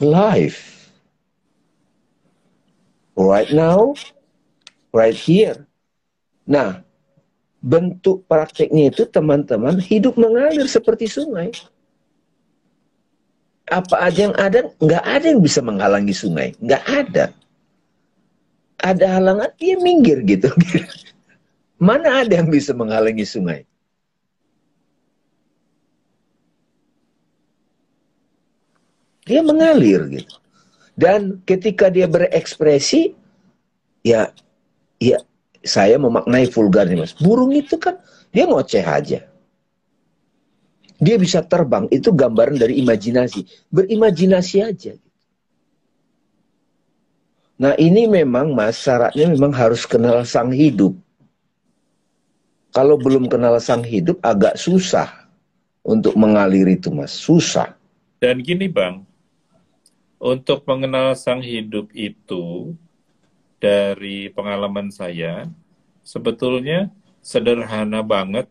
[0.00, 0.56] live
[3.18, 3.92] right now,
[4.94, 5.66] right here.
[6.48, 6.80] Nah,
[7.60, 11.52] bentuk prakteknya itu teman-teman hidup mengalir seperti sungai.
[13.68, 17.24] Apa aja yang ada, nggak ada yang bisa menghalangi sungai, nggak ada.
[18.80, 20.48] Ada halangan, dia minggir gitu.
[21.76, 23.68] Mana ada yang bisa menghalangi sungai?
[29.28, 30.34] Dia mengalir gitu.
[30.96, 33.12] Dan ketika dia berekspresi,
[34.00, 34.32] ya,
[34.98, 35.20] ya
[35.60, 37.14] saya memaknai vulgarnya mas.
[37.14, 38.00] Burung itu kan
[38.32, 39.20] dia ngoceh aja.
[40.98, 43.70] Dia bisa terbang, itu gambaran dari imajinasi.
[43.70, 44.98] Berimajinasi aja.
[47.58, 50.94] Nah ini memang mas, syaratnya memang harus kenal sang hidup.
[52.74, 55.30] Kalau belum kenal sang hidup agak susah
[55.86, 57.74] untuk mengalir itu mas, susah.
[58.18, 59.06] Dan gini bang,
[60.18, 62.74] untuk mengenal sang hidup itu
[63.58, 65.46] dari pengalaman saya
[66.02, 66.90] sebetulnya
[67.22, 68.46] sederhana banget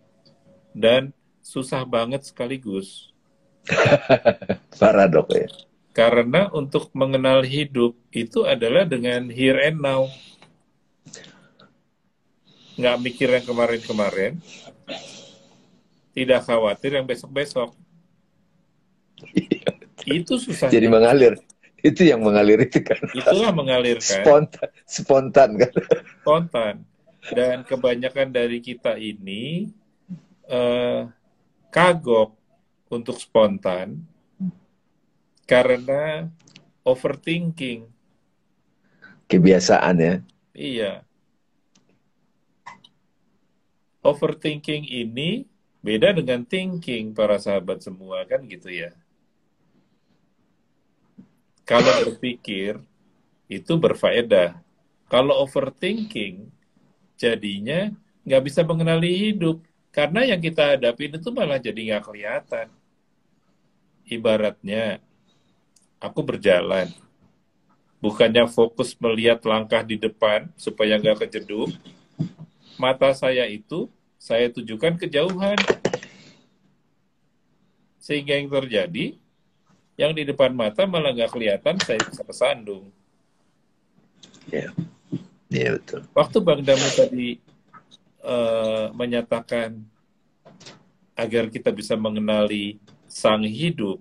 [0.72, 1.12] dan
[1.44, 3.12] susah banget sekaligus.
[4.80, 5.48] Paradok ya.
[5.92, 10.06] Karena untuk mengenal hidup itu adalah dengan here and now.
[12.78, 14.38] Nggak mikir yang kemarin-kemarin.
[16.14, 17.74] Tidak khawatir yang besok-besok.
[20.06, 20.70] itu susah.
[20.70, 21.42] Jadi mengalir
[21.88, 25.74] itu yang mengalir itu kan itulah mengalir kan spontan spontan kan?
[26.22, 26.76] Spontan.
[27.28, 29.68] Dan kebanyakan dari kita ini
[30.48, 31.12] uh,
[31.72, 32.36] kagok
[32.88, 34.04] untuk spontan
[35.44, 36.32] karena
[36.88, 37.88] overthinking.
[39.28, 40.16] Kebiasaan ya?
[40.56, 40.94] Iya.
[44.00, 45.44] Overthinking ini
[45.84, 48.96] beda dengan thinking para sahabat semua kan gitu ya
[51.68, 52.80] kalau berpikir
[53.52, 54.56] itu berfaedah.
[55.12, 56.48] Kalau overthinking,
[57.20, 57.92] jadinya
[58.24, 59.60] nggak bisa mengenali hidup.
[59.92, 62.68] Karena yang kita hadapi itu malah jadi nggak kelihatan.
[64.08, 65.04] Ibaratnya,
[66.00, 66.88] aku berjalan.
[68.00, 71.76] Bukannya fokus melihat langkah di depan supaya nggak kejeduk.
[72.80, 75.60] Mata saya itu saya tujukan kejauhan.
[78.00, 79.20] Sehingga yang terjadi,
[79.98, 82.94] yang di depan mata malah nggak kelihatan saya bisa kesandung.
[84.48, 84.72] Ya, yeah.
[85.50, 86.06] yeah, betul.
[86.14, 87.42] Waktu Bang Damu tadi
[88.22, 89.82] uh, menyatakan
[91.18, 92.78] agar kita bisa mengenali
[93.10, 93.98] sang hidup,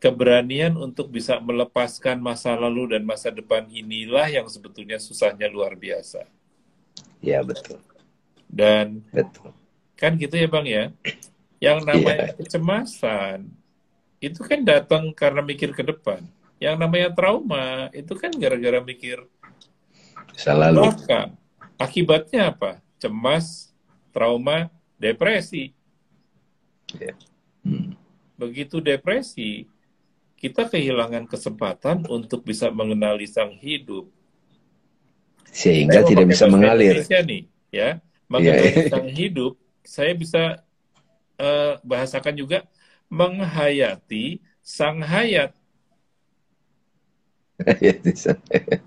[0.00, 6.24] keberanian untuk bisa melepaskan masa lalu dan masa depan inilah yang sebetulnya susahnya luar biasa.
[7.20, 7.84] Ya betul.
[8.48, 9.52] Dan betul.
[9.92, 10.84] kan gitu ya bang ya,
[11.60, 12.36] yang namanya yeah.
[12.40, 13.57] kecemasan
[14.18, 16.22] itu kan datang karena mikir ke depan.
[16.58, 19.22] Yang namanya trauma itu kan gara-gara mikir
[20.38, 21.34] Salah belakang.
[21.78, 22.78] Akibatnya apa?
[23.02, 23.74] Cemas,
[24.14, 25.74] trauma, depresi.
[26.94, 27.18] Yeah.
[27.66, 27.98] Hmm.
[28.38, 29.66] Begitu depresi,
[30.38, 34.06] kita kehilangan kesempatan untuk bisa mengenali sang hidup.
[35.50, 37.02] Sehingga saya tidak bisa mengalir.
[37.02, 37.42] Indonesia nih,
[37.74, 37.90] ya,
[38.30, 38.90] mengenali yeah.
[38.90, 40.62] sang hidup, saya bisa
[41.42, 42.62] uh, bahasakan juga
[43.08, 45.56] menghayati sang hayat.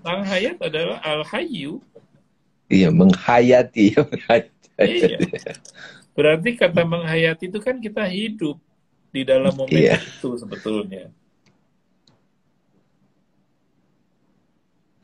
[0.05, 1.81] sang hayat adalah al-hayyu.
[2.71, 3.97] Iya, menghayati.
[4.79, 5.17] iya.
[6.15, 8.61] Berarti kata menghayati itu kan kita hidup
[9.11, 9.99] di dalam momen iya.
[9.99, 11.11] itu sebetulnya.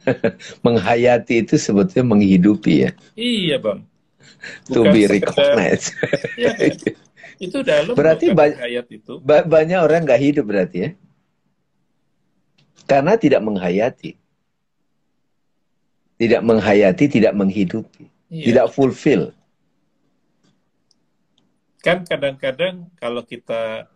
[0.65, 2.91] menghayati itu sebetulnya menghidupi ya.
[3.19, 3.83] Iya, Bang.
[4.71, 5.91] Bukan to be recognized.
[6.39, 6.55] ya,
[7.37, 9.21] itu dalam berarti ba ayat itu.
[9.21, 10.89] Ba banyak orang nggak hidup berarti ya?
[12.87, 14.15] Karena tidak menghayati.
[16.17, 18.09] Tidak menghayati, tidak menghidupi.
[18.31, 18.45] Iya.
[18.51, 19.35] Tidak fulfill.
[21.83, 23.87] Kan kadang-kadang kalau kita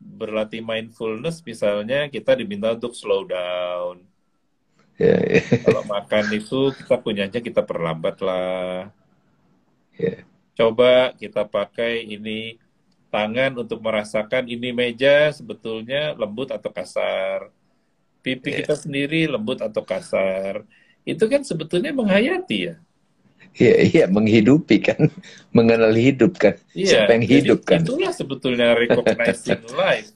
[0.00, 4.04] berlatih mindfulness misalnya kita diminta untuk slow down.
[5.00, 5.64] Yeah, yeah.
[5.64, 8.92] Kalau makan itu kita punyanya kita perlambat lah.
[9.96, 10.28] Yeah.
[10.52, 12.60] Coba kita pakai ini
[13.14, 17.40] tangan untuk merasakan ini meja sebetulnya lembut atau kasar.
[18.24, 20.54] pipi kita sendiri lembut atau kasar,
[21.08, 22.74] itu kan sebetulnya menghayati ya.
[23.50, 25.10] Iya, iya, menghidupi kan,
[25.56, 26.54] mengenal hidup kan.
[26.70, 27.82] Iya, Siapa yang hidup kan?
[27.82, 30.10] itulah sebetulnya recognizing life.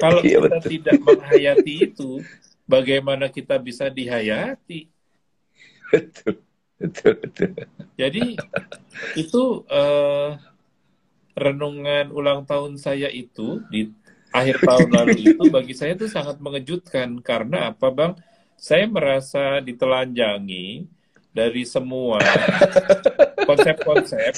[0.00, 0.70] Kalau Iya, kita betul.
[0.72, 2.24] tidak menghayati itu,
[2.64, 4.88] bagaimana kita bisa dihayati?
[5.92, 6.44] Betul,
[6.78, 7.50] betul, betul.
[7.98, 8.20] Jadi
[9.16, 10.28] itu eh,
[11.38, 13.90] renungan ulang tahun saya itu di
[14.34, 18.12] akhir tahun lalu itu bagi saya itu sangat mengejutkan karena apa bang?
[18.58, 20.86] Saya merasa ditelanjangi
[21.30, 22.18] dari semua
[23.48, 24.34] konsep-konsep.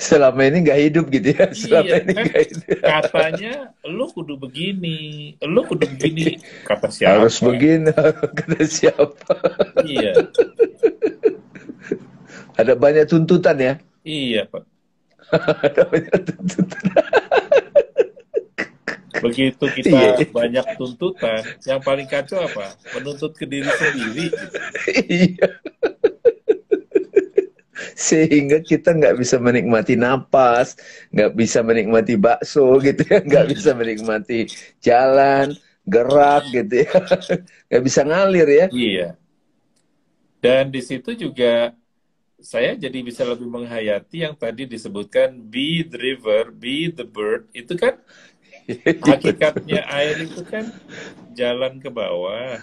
[0.00, 1.46] Selama ini nggak hidup gitu ya.
[1.52, 2.26] Selama Iya, ini kan?
[2.26, 2.62] hidup.
[2.82, 3.52] Katanya
[3.84, 4.98] lu kudu begini,
[5.44, 6.40] lu kudu begini.
[6.64, 7.28] Kata siapa?
[7.28, 7.92] Harus begini,
[8.38, 9.34] kata siapa?
[9.80, 10.32] Iya,
[12.58, 13.72] Ada banyak tuntutan ya.
[14.04, 14.69] iya pak.
[19.20, 20.16] Begitu Iya.
[20.16, 22.72] kita banyak tuntutan, yang paling kacau apa?
[22.96, 24.32] Menuntut ke diri sendiri.
[24.32, 24.56] gitu.
[25.06, 25.48] Iya.
[27.96, 30.76] Sehingga kita nggak bisa menikmati napas,
[31.12, 34.48] nggak bisa menikmati bakso gitu ya, nggak bisa menikmati
[34.80, 35.52] jalan,
[35.84, 36.92] gerak gitu ya,
[37.68, 38.66] nggak bisa ngalir ya.
[38.72, 39.08] Iya.
[40.40, 41.76] Dan di situ juga
[42.42, 47.48] saya jadi bisa lebih menghayati yang tadi disebutkan be the river, be the bird.
[47.52, 47.94] Itu kan
[49.08, 50.64] hakikatnya air itu kan
[51.38, 52.60] jalan ke bawah.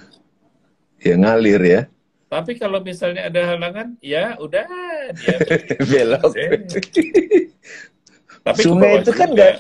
[1.06, 1.82] Ya ngalir ya,
[2.28, 4.68] Tapi kalau misalnya ada halangan, ya udah
[5.16, 5.38] dia
[5.90, 6.36] belok.
[8.46, 9.36] Tapi ke Sungai itu kan juga.
[9.36, 9.54] nggak,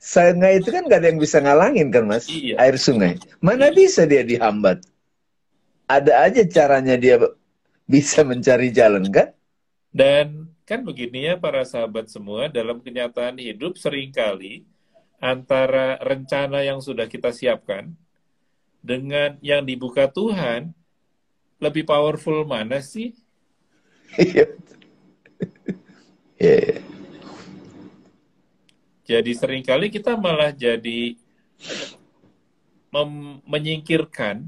[0.00, 2.54] sungai itu kan nggak ada yang bisa ngalangin kan mas, Iya.
[2.56, 3.12] air sungai.
[3.46, 4.78] Mana bisa dia dihambat?
[5.86, 7.16] Ada aja caranya dia
[7.86, 9.28] bisa mencari jalan kan?
[9.96, 14.68] Dan kan begini ya para sahabat semua, dalam kenyataan hidup sering kali
[15.16, 17.96] antara rencana yang sudah kita siapkan
[18.84, 20.76] dengan yang dibuka Tuhan,
[21.56, 23.16] lebih powerful mana sih?
[24.20, 24.52] Iya.
[26.36, 26.78] Iya, iya.
[29.08, 31.16] Jadi sering kali kita malah jadi
[33.48, 34.44] menyingkirkan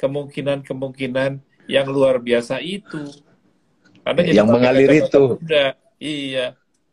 [0.00, 3.25] kemungkinan-kemungkinan yang luar biasa itu.
[4.06, 5.22] Karena jadi Yang mengalir itu.
[5.98, 6.46] Iya,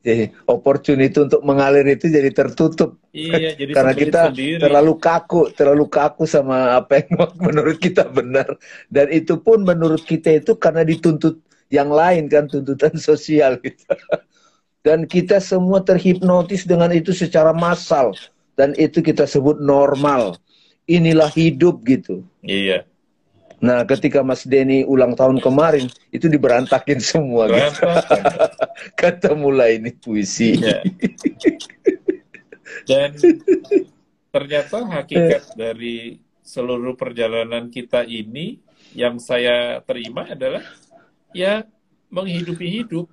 [0.03, 3.55] Jadi opportunity untuk mengalir itu jadi tertutup iya.
[3.55, 4.59] Jadi karena kita sendiri.
[4.59, 8.57] terlalu kaku, terlalu kaku sama apa yang menurut kita benar
[8.91, 11.39] dan itu pun menurut kita itu karena dituntut
[11.71, 13.85] yang lain kan tuntutan sosial gitu.
[14.83, 18.11] Dan kita semua terhipnotis dengan itu secara massal
[18.59, 20.35] dan itu kita sebut normal.
[20.83, 22.27] Inilah hidup gitu.
[22.43, 22.83] Iya.
[23.63, 27.79] Nah, ketika Mas Denny ulang tahun kemarin itu diberantakin semua gitu.
[28.99, 30.59] Kata mulai ini puisi.
[30.59, 30.83] Iya.
[32.83, 33.15] Dan
[34.35, 38.59] ternyata hakikat dari seluruh perjalanan kita ini
[38.91, 40.61] yang saya terima adalah
[41.31, 41.63] ya
[42.11, 43.07] menghidupi hidup.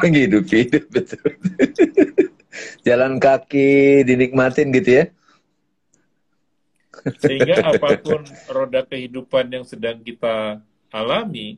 [0.00, 1.36] menghidupi hidup betul.
[2.88, 5.04] Jalan kaki dinikmatin gitu ya.
[7.22, 10.58] Sehingga apa pun roda kehidupan yang sedang kita
[10.90, 11.56] alami,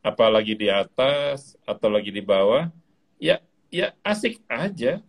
[0.00, 2.70] apalagi di atas atau lagi di bawah,
[3.18, 5.02] ya ya asik aja.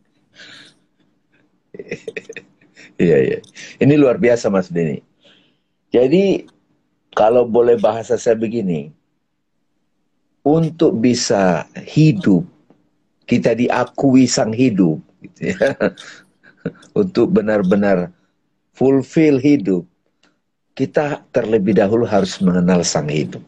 [2.98, 3.40] Iya iya.
[3.78, 5.06] Ini luar biasa Mas Denny.
[5.94, 6.46] Jadi
[7.14, 8.90] kalau boleh bahasa saya begini,
[10.42, 12.48] untuk bisa hidup
[13.30, 15.58] kita diakui sang hidup, gitu ya.
[17.00, 18.12] untuk benar-benar
[18.82, 19.86] fulfill hidup,
[20.74, 23.46] kita terlebih dahulu harus mengenal sang hidup.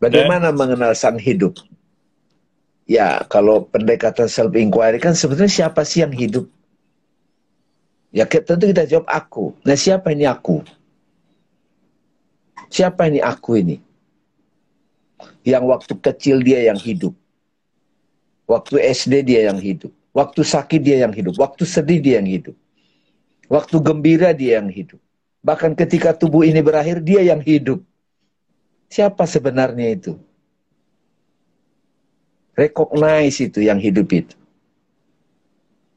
[0.00, 1.60] Bagaimana mengenal sang hidup?
[2.88, 6.48] Ya, kalau pendekatan self inquiry kan sebetulnya siapa sih yang hidup?
[8.16, 9.52] Ya tentu kita jawab aku.
[9.68, 10.64] Nah siapa ini aku?
[12.72, 13.76] Siapa ini aku ini?
[15.44, 17.12] Yang waktu kecil dia yang hidup.
[18.48, 19.92] Waktu SD dia yang hidup.
[20.14, 21.34] Waktu sakit dia yang hidup.
[21.34, 22.54] Waktu sedih dia yang hidup.
[23.50, 25.02] Waktu gembira dia yang hidup.
[25.42, 27.82] Bahkan ketika tubuh ini berakhir dia yang hidup.
[28.86, 30.14] Siapa sebenarnya itu?
[32.54, 34.38] Recognize itu yang hidup itu.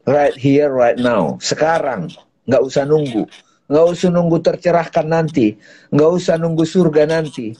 [0.09, 1.37] Right here, right now.
[1.37, 2.09] Sekarang.
[2.49, 3.29] Nggak usah nunggu.
[3.69, 5.61] Nggak usah nunggu tercerahkan nanti.
[5.93, 7.53] Nggak usah nunggu surga nanti.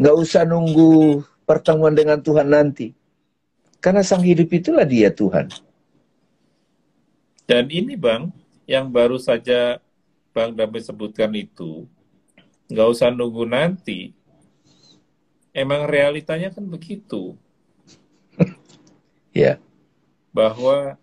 [0.00, 2.96] Nggak usah nunggu pertemuan dengan Tuhan nanti.
[3.80, 5.48] Karena sang hidup itulah dia Tuhan.
[7.48, 8.30] Dan ini Bang,
[8.68, 9.82] yang baru saja
[10.30, 11.88] Bang Damai sebutkan itu,
[12.70, 14.14] nggak usah nunggu nanti.
[15.50, 17.34] Emang realitanya kan begitu,
[19.34, 19.58] Ya.
[20.30, 20.94] bahwa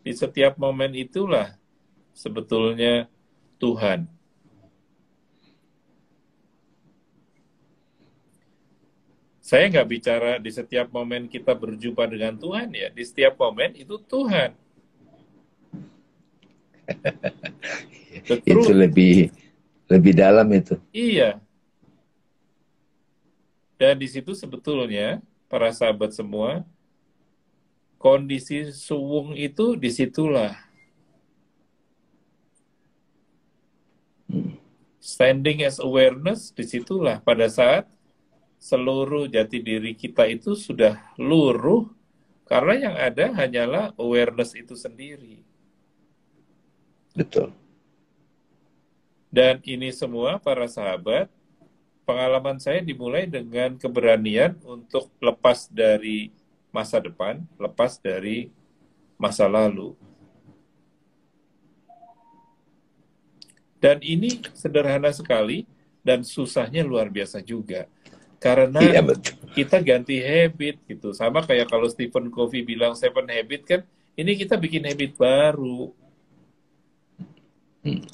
[0.00, 1.52] di setiap momen itulah
[2.16, 3.08] sebetulnya
[3.60, 4.08] Tuhan.
[9.50, 13.98] Saya nggak bicara di setiap momen kita berjumpa dengan Tuhan ya, di setiap momen itu
[13.98, 14.54] Tuhan.
[18.46, 19.34] itu lebih
[19.90, 20.78] lebih dalam itu.
[20.94, 21.42] Iya.
[23.74, 25.18] Dan di situ sebetulnya
[25.50, 26.62] para sahabat semua
[27.98, 30.54] kondisi suwung itu di situlah
[35.02, 37.90] standing as awareness di situlah pada saat
[38.60, 41.88] seluruh jati diri kita itu sudah luruh
[42.44, 45.40] karena yang ada hanyalah awareness itu sendiri.
[47.16, 47.56] Betul.
[49.32, 51.30] Dan ini semua para sahabat,
[52.04, 56.34] pengalaman saya dimulai dengan keberanian untuk lepas dari
[56.74, 58.50] masa depan, lepas dari
[59.14, 59.94] masa lalu.
[63.80, 65.64] Dan ini sederhana sekali
[66.04, 67.88] dan susahnya luar biasa juga
[68.40, 69.36] karena iya, betul.
[69.52, 71.12] kita ganti habit gitu.
[71.12, 73.80] Sama kayak kalau Stephen Covey bilang seven habit kan
[74.16, 75.92] ini kita bikin habit baru.
[77.80, 78.04] Hmm.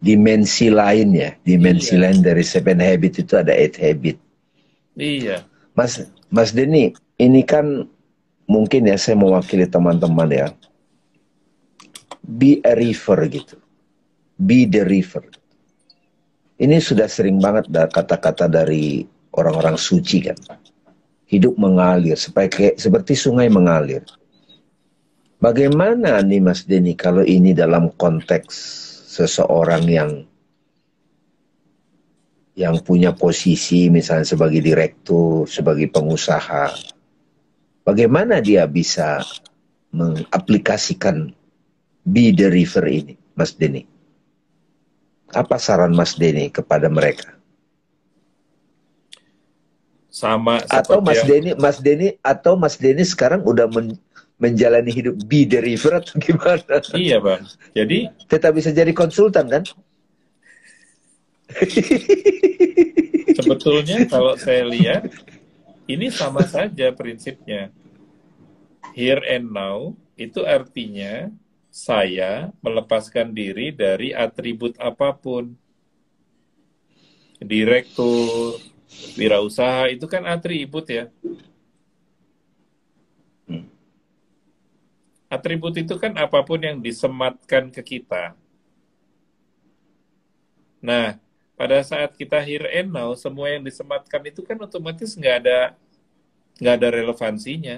[0.00, 1.30] dimensi lain ya.
[1.44, 2.08] Dimensi iya.
[2.08, 4.16] lain dari seven habit itu ada eight habit.
[4.96, 5.44] Iya.
[5.76, 7.84] Mas Mas Denny ini kan
[8.48, 10.46] mungkin ya saya mewakili teman-teman ya.
[12.24, 13.60] Be a river gitu.
[14.40, 15.39] Be the river
[16.60, 19.00] ini sudah sering banget kata-kata dari
[19.32, 20.36] orang-orang suci kan.
[21.30, 24.04] Hidup mengalir kayak, seperti sungai mengalir.
[25.40, 28.52] Bagaimana nih Mas Denny kalau ini dalam konteks
[29.08, 30.10] seseorang yang
[32.52, 36.76] yang punya posisi misalnya sebagai direktur, sebagai pengusaha,
[37.88, 39.24] bagaimana dia bisa
[39.96, 41.32] mengaplikasikan
[42.04, 43.88] be the river ini, Mas Denny?
[45.30, 47.38] Apa saran Mas Denny kepada mereka?
[50.10, 51.28] Sama atau Mas yang...
[51.30, 53.94] Denny, Mas Denny atau Mas Denny sekarang udah men,
[54.42, 56.82] menjalani hidup be the river atau gimana?
[56.96, 57.42] Iya bang.
[57.76, 59.62] Jadi tetap bisa jadi konsultan kan?
[63.38, 65.06] Sebetulnya kalau saya lihat
[65.86, 67.70] ini sama saja prinsipnya.
[68.90, 71.30] Here and now itu artinya
[71.70, 75.54] saya melepaskan diri dari atribut apa pun.
[77.40, 78.60] Direktur,
[79.16, 81.08] wirausaha itu kan atribut ya.
[85.30, 88.34] Atribut itu kan apa pun yang disematkan ke kita.
[90.82, 91.22] Nah,
[91.54, 95.58] pada saat kita here and now, semua yang disematkan itu kan otomatis nggak ada
[96.58, 97.76] nggak ada relevansinya.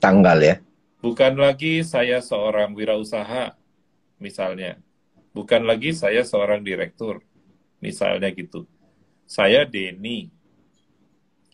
[0.00, 0.56] Tanggal ya?
[0.98, 3.54] Bukan lagi saya seorang wirausaha,
[4.18, 4.82] misalnya.
[5.30, 7.22] Bukan lagi saya seorang direktur,
[7.78, 8.66] misalnya gitu.
[9.22, 10.34] Saya Denny.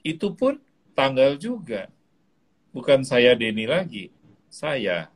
[0.01, 0.57] Itu pun
[0.97, 1.93] tanggal juga.
[2.73, 4.09] Bukan saya Denny lagi,
[4.49, 5.13] saya.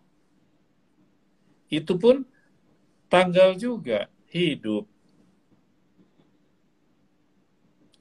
[1.73, 2.29] Itu pun
[3.09, 4.85] tanggal juga, hidup.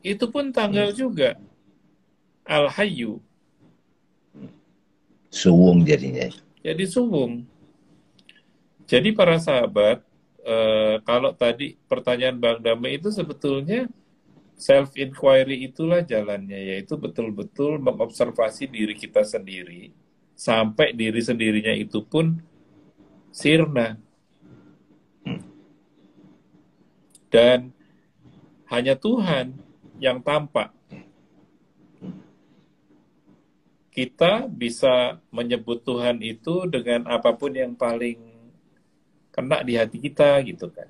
[0.03, 0.97] Itu pun tanggal hmm.
[0.97, 1.29] juga,
[2.47, 3.19] Al-Hayyu,
[5.37, 6.25] Suwung jadinya.
[6.65, 7.45] Jadi suwung.
[8.89, 10.01] Jadi para sahabat,
[10.41, 13.85] eh, kalau tadi pertanyaan Bang Damai itu sebetulnya
[14.57, 19.93] self inquiry itulah jalannya, yaitu betul-betul mengobservasi diri kita sendiri
[20.33, 22.41] sampai diri sendirinya itu pun
[23.29, 24.01] sirna.
[27.27, 27.69] Dan
[28.71, 29.53] hanya Tuhan
[30.01, 30.76] yang tampak
[33.97, 38.21] kita bisa menyebut Tuhan itu dengan apa pun yang paling
[39.33, 40.85] kena di hati kita gitu kan.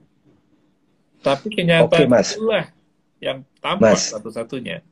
[1.24, 2.36] Tapi kenyataan Oke, mas.
[2.36, 2.68] itulah
[3.24, 4.84] yang tampak satu-satunya.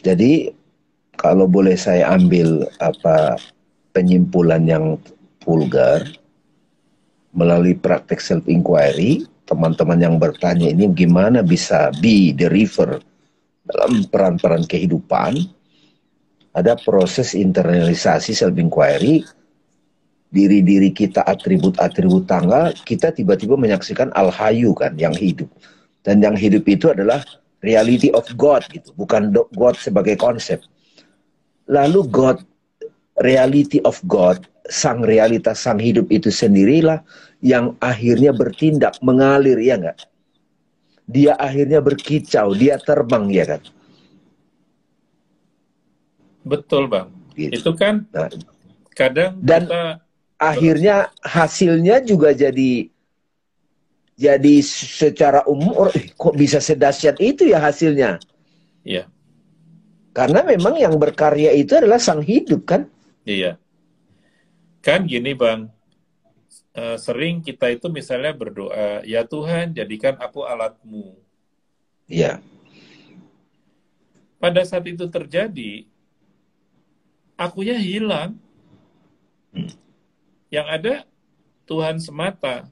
[0.00, 0.56] Jadi
[1.20, 3.36] kalau boleh saya ambil apa
[3.92, 4.96] penyimpulan yang
[5.44, 6.08] vulgar
[7.36, 13.04] melalui praktek self inquiry, teman-teman yang bertanya ini gimana bisa be the river
[13.68, 15.57] dalam peran-peran kehidupan,
[16.56, 19.24] ada proses internalisasi self inquiry.
[20.28, 25.48] Diri-diri kita atribut-atribut tanggal kita tiba-tiba menyaksikan al-hayu kan yang hidup.
[26.04, 27.24] Dan yang hidup itu adalah
[27.64, 30.60] reality of God gitu bukan God sebagai konsep.
[31.64, 32.44] Lalu God
[33.24, 37.00] reality of God sang realitas sang hidup itu sendirilah
[37.40, 39.98] yang akhirnya bertindak mengalir ya enggak
[41.08, 43.62] dia akhirnya berkicau dia terbang ya kan
[46.48, 47.12] Betul bang.
[47.36, 47.60] Gitu.
[47.60, 48.32] Itu kan nah.
[48.96, 49.82] kadang dan, kita
[50.40, 52.88] akhirnya hasilnya juga jadi
[54.18, 58.18] jadi secara umum kok bisa sedahsyat itu ya hasilnya.
[58.82, 59.06] Iya.
[60.10, 62.90] Karena memang yang berkarya itu adalah sang hidup kan?
[63.22, 63.54] Iya.
[64.82, 65.70] Kan gini bang,
[66.74, 71.14] uh, sering kita itu misalnya berdoa, ya Tuhan jadikan aku alatmu.
[72.10, 72.42] Iya.
[74.42, 75.86] Pada saat itu terjadi,
[77.38, 78.34] akunya hilang.
[79.54, 79.70] Hmm.
[80.50, 80.94] Yang ada
[81.70, 82.66] Tuhan semata.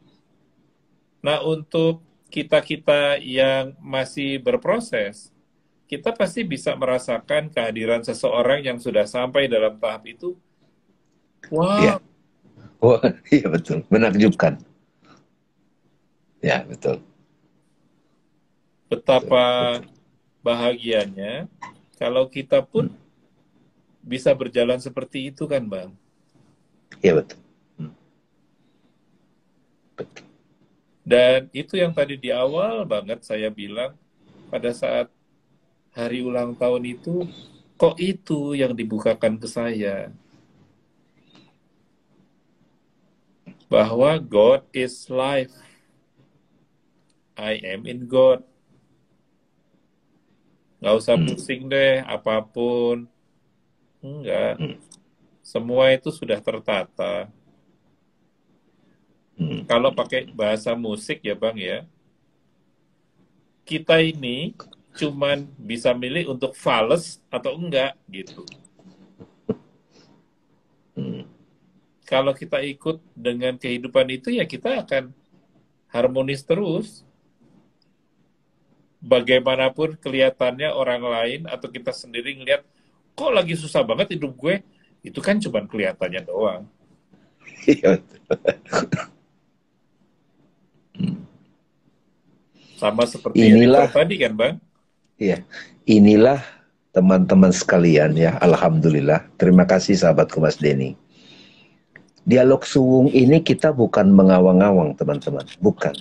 [1.23, 5.31] Nah, untuk kita-kita yang masih berproses,
[5.87, 10.35] kita pasti bisa merasakan kehadiran seseorang yang sudah sampai dalam tahap itu.
[11.49, 11.79] Wow.
[11.79, 11.95] Iya.
[12.83, 12.99] Oh,
[13.35, 14.59] iya betul, menakjubkan.
[16.43, 17.01] Ya, betul.
[18.87, 19.91] Betapa betul,
[20.47, 21.51] bahagianya
[21.99, 23.06] kalau kita pun hmm.
[24.07, 25.91] Bisa berjalan seperti itu kan, Bang?
[27.03, 27.39] Iya, betul.
[27.75, 27.95] Hmm.
[29.99, 30.25] Betul.
[31.07, 33.95] Dan itu yang tadi di awal banget saya bilang
[34.51, 35.11] pada saat
[35.95, 37.27] hari ulang tahun itu
[37.79, 40.11] kok itu yang dibukakan ke saya
[43.71, 45.55] bahwa God is life
[47.39, 48.43] I am in God
[50.83, 51.27] nggak usah hmm.
[51.27, 53.09] pusing deh apa pun
[54.07, 54.77] enggak hmm.
[55.43, 57.27] semua itu sudah tertata
[59.35, 59.67] hmm.
[59.67, 61.79] kalau pakai bahasa musik ya bang ya
[63.67, 64.55] kita ini
[64.97, 68.47] cuman bisa milih untuk fales atau enggak gitu.
[70.97, 71.29] Hmm.
[72.09, 75.13] Kalau kita ikut dengan kehidupan itu ya kita akan
[75.93, 77.05] harmonis terus.
[79.07, 82.65] Bagaimanapun kelihatannya orang lain atau kita sendiri ngelihat
[83.17, 84.61] kok lagi susah banget hidup gue,
[85.01, 86.63] itu kan cuma kelihatannya doang.
[87.67, 87.99] Iya.
[92.79, 94.55] Sama seperti Inilah, yang tadi kan, Bang?
[95.19, 95.43] Iya,
[95.89, 96.39] inilah
[96.95, 99.27] teman-teman sekalian ya, Alhamdulillah.
[99.35, 100.95] Terima kasih sahabatku Mas Denny.
[102.23, 105.97] Dialog suwung ini kita bukan mengawang-awang teman-teman, bukan.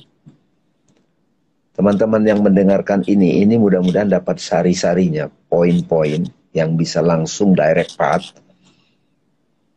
[1.74, 8.32] Teman-teman yang mendengarkan ini, ini mudah-mudahan dapat sari-sarinya, poin-poin yang bisa langsung direct path.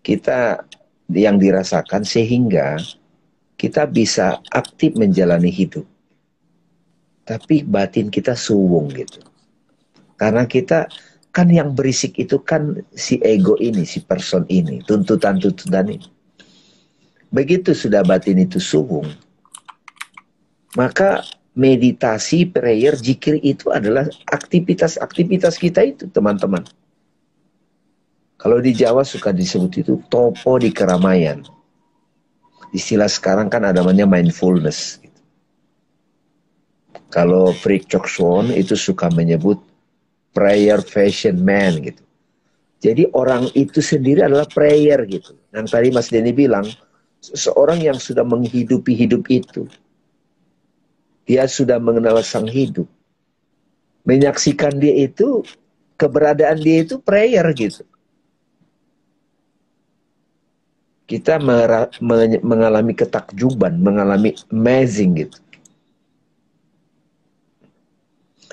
[0.00, 0.62] Kita
[1.10, 2.78] yang dirasakan sehingga
[3.58, 5.84] kita bisa aktif menjalani hidup.
[7.26, 9.20] Tapi batin kita suwung gitu.
[10.16, 10.88] Karena kita
[11.34, 16.08] kan yang berisik itu kan si ego ini, si person ini, tuntutan-tuntutan ini.
[17.28, 19.04] Begitu sudah batin itu suhung,
[20.72, 21.20] maka
[21.59, 26.62] meditasi, prayer, jikir itu adalah aktivitas-aktivitas kita itu, teman-teman.
[28.38, 31.42] Kalau di Jawa suka disebut itu topo di keramaian.
[32.70, 35.02] Istilah sekarang kan ada namanya mindfulness.
[37.11, 39.59] Kalau Frick Chokshon itu suka menyebut
[40.30, 42.04] prayer fashion man gitu.
[42.78, 45.34] Jadi orang itu sendiri adalah prayer gitu.
[45.50, 46.68] Yang tadi Mas Denny bilang,
[47.18, 49.66] seorang yang sudah menghidupi hidup itu,
[51.28, 52.88] dia sudah mengenal sang hidup.
[54.08, 55.44] Menyaksikan dia itu,
[56.00, 57.84] keberadaan dia itu prayer gitu.
[61.04, 61.36] Kita
[62.40, 65.36] mengalami ketakjuban, mengalami amazing gitu.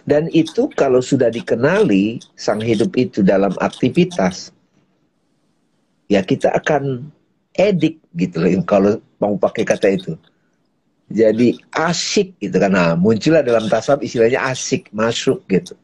[0.03, 4.51] Dan itu kalau sudah dikenali sang hidup itu dalam aktivitas,
[6.11, 7.09] ya kita akan
[7.55, 10.13] edik gitu loh kalau mau pakai kata itu.
[11.06, 12.74] Jadi asik gitu kan.
[12.74, 15.78] Nah, muncullah dalam tasawuf istilahnya asik, masuk gitu.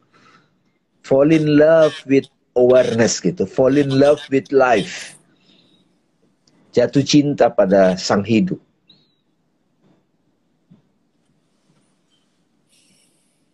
[1.06, 2.26] Fall in love with
[2.58, 3.46] awareness gitu.
[3.46, 5.14] Fall in love with life.
[6.74, 8.58] Jatuh cinta pada sang hidup.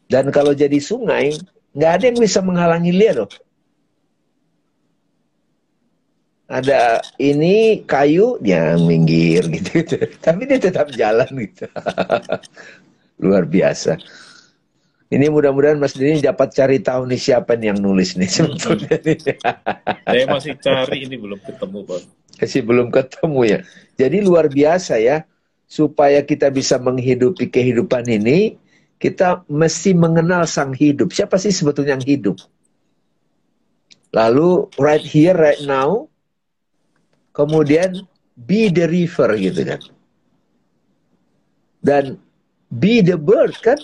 [0.08, 1.36] Dan kalau jadi sungai,
[1.76, 3.28] nggak ada yang bisa menghalangi dia loh.
[6.48, 9.96] Ada ini kayu, dia minggir gitu, gitu.
[10.24, 11.68] Tapi dia tetap jalan gitu.
[13.24, 14.00] Luar biasa.
[15.08, 18.96] Ini mudah-mudahan Mas Dini dapat cari tahu nih siapa nih yang nulis nih sebetulnya.
[20.04, 22.04] Saya masih cari ini belum ketemu Bang.
[22.40, 23.58] Masih belum ketemu ya.
[24.00, 25.28] Jadi luar biasa ya.
[25.68, 28.56] Supaya kita bisa menghidupi kehidupan ini,
[28.96, 31.12] kita mesti mengenal sang hidup.
[31.12, 32.40] Siapa sih sebetulnya yang hidup?
[34.16, 36.08] Lalu right here, right now,
[37.38, 38.02] kemudian
[38.34, 39.80] be the river gitu kan.
[41.78, 42.04] Dan
[42.74, 43.78] be the bird kan.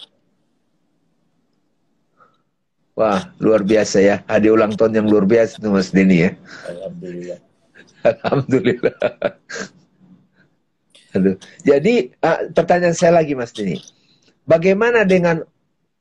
[2.99, 4.17] Wah, luar biasa ya.
[4.27, 6.31] Hadiah ulang tahun yang luar biasa tuh Mas Denny ya.
[6.67, 7.39] Alhamdulillah.
[8.11, 8.99] Alhamdulillah.
[11.15, 11.35] Aduh.
[11.63, 13.79] Jadi uh, pertanyaan saya lagi Mas Dini.
[14.45, 15.43] Bagaimana dengan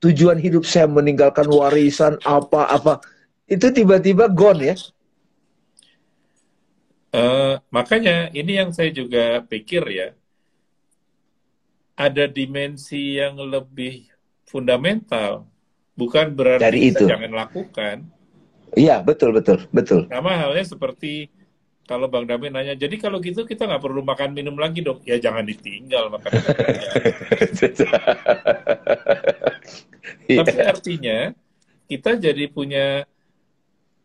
[0.01, 2.99] tujuan hidup saya meninggalkan warisan apa-apa
[3.47, 4.75] itu tiba-tiba gone ya?
[7.13, 10.17] Uh, makanya ini yang saya juga pikir ya,
[11.93, 14.09] ada dimensi yang lebih
[14.49, 15.45] fundamental,
[15.93, 17.05] bukan berarti Dari kita itu.
[17.05, 17.95] jangan lakukan.
[18.73, 20.09] Iya betul betul betul.
[20.09, 21.29] Sama halnya seperti
[21.85, 24.97] kalau Bang Dami nanya, jadi kalau gitu kita nggak perlu makan minum lagi dong?
[25.05, 26.91] Ya jangan ditinggal makan minumnya.
[30.25, 30.65] Tapi Iya.
[30.65, 31.17] artinya
[31.85, 33.05] kita jadi punya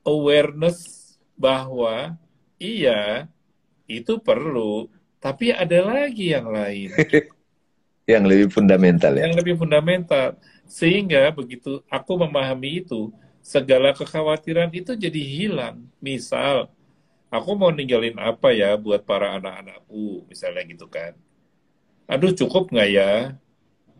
[0.04, 2.18] awareness bahwa
[2.60, 3.30] iya
[3.88, 4.86] itu perlu,
[5.18, 6.92] tapi ada lagi yang lain
[8.08, 9.28] Yang lebih fundamental ya.
[9.28, 10.40] yang lebih fundamental.
[10.64, 13.12] Sehingga begitu aku memahami itu,
[13.44, 15.84] segala kekhawatiran itu jadi hilang.
[16.00, 16.72] Misal,
[17.28, 21.12] aku mau ninggalin apa ya buat para anak-anakku, misalnya gitu kan.
[22.08, 23.12] Aduh cukup nggak ya?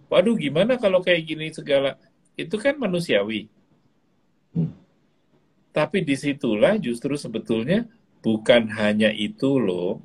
[0.09, 2.01] Waduh gimana kalau kayak gini segala?
[2.33, 3.53] Itu kan manusiawi.
[4.57, 4.73] Hmm.
[5.69, 7.85] Tapi di situlah justru sebetulnya
[8.29, 10.05] bukan hanya itu loh.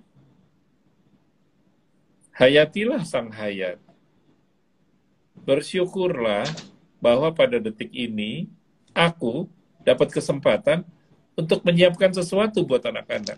[2.40, 3.84] Hayatilah sang hayat.
[5.44, 6.48] Bersyukurlah
[7.04, 8.48] bahwa pada detik ini
[8.96, 9.52] aku
[9.84, 10.88] dapat kesempatan
[11.36, 13.36] untuk menyiapkan sesuatu buat anak-anak.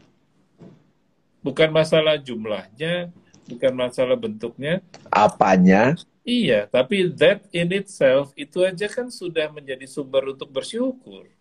[1.41, 3.09] Bukan masalah jumlahnya,
[3.49, 5.97] bukan masalah bentuknya, Apanya?
[6.21, 11.34] Iya, tapi that in itself itu aja kan sudah menjadi sumber untuk bersyukur.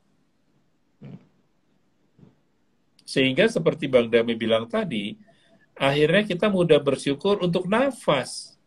[3.15, 5.15] Sehingga seperti Bang Dami bilang tadi,
[5.79, 8.59] akhirnya kita mudah bersyukur untuk nafas.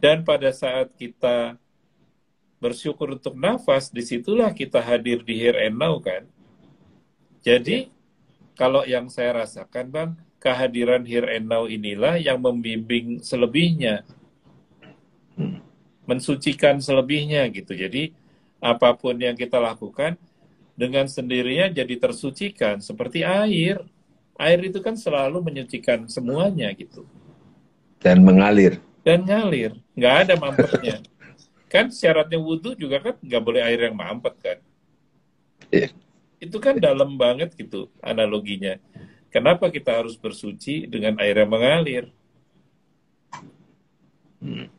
[0.00, 1.60] Dan pada saat kita
[2.56, 6.24] bersyukur untuk nafas, di situlah kita hadir di here and now kan.
[7.44, 7.92] Jadi,
[8.56, 10.10] kalau yang saya rasakan Bang,
[10.40, 14.08] kehadiran here and now inilah yang membimbing selebihnya.
[16.08, 17.76] Mensucikan selebihnya gitu.
[17.76, 18.23] Jadi
[18.64, 20.16] apa pun yang kita lakukan
[20.72, 23.84] dengan sendirinya jadi tersucikan seperti air.
[24.34, 27.04] Air itu kan selalu menyucikan semuanya gitu.
[28.00, 28.82] Dan mengalir.
[29.04, 30.96] Dan ngalir, nggak ada mampetnya.
[31.74, 34.58] kan syaratnya wudhu juga kan nggak boleh air yang mampet kan.
[35.70, 35.92] Iya.
[36.40, 38.80] Itu kan dalam banget gitu analoginya.
[39.28, 42.04] Kenapa kita harus bersuci dengan air yang mengalir?
[44.42, 44.70] Hmm.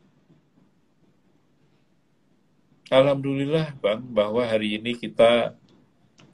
[2.86, 5.58] Alhamdulillah Bang, bahwa hari ini kita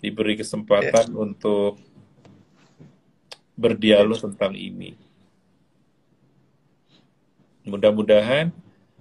[0.04, 1.80] diberi kesempatan untuk
[3.56, 4.92] berdialog tentang ini.
[7.64, 8.52] Mudah-mudahan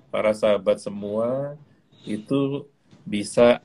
[0.07, 1.59] para sahabat semua
[2.07, 2.63] itu
[3.03, 3.59] bisa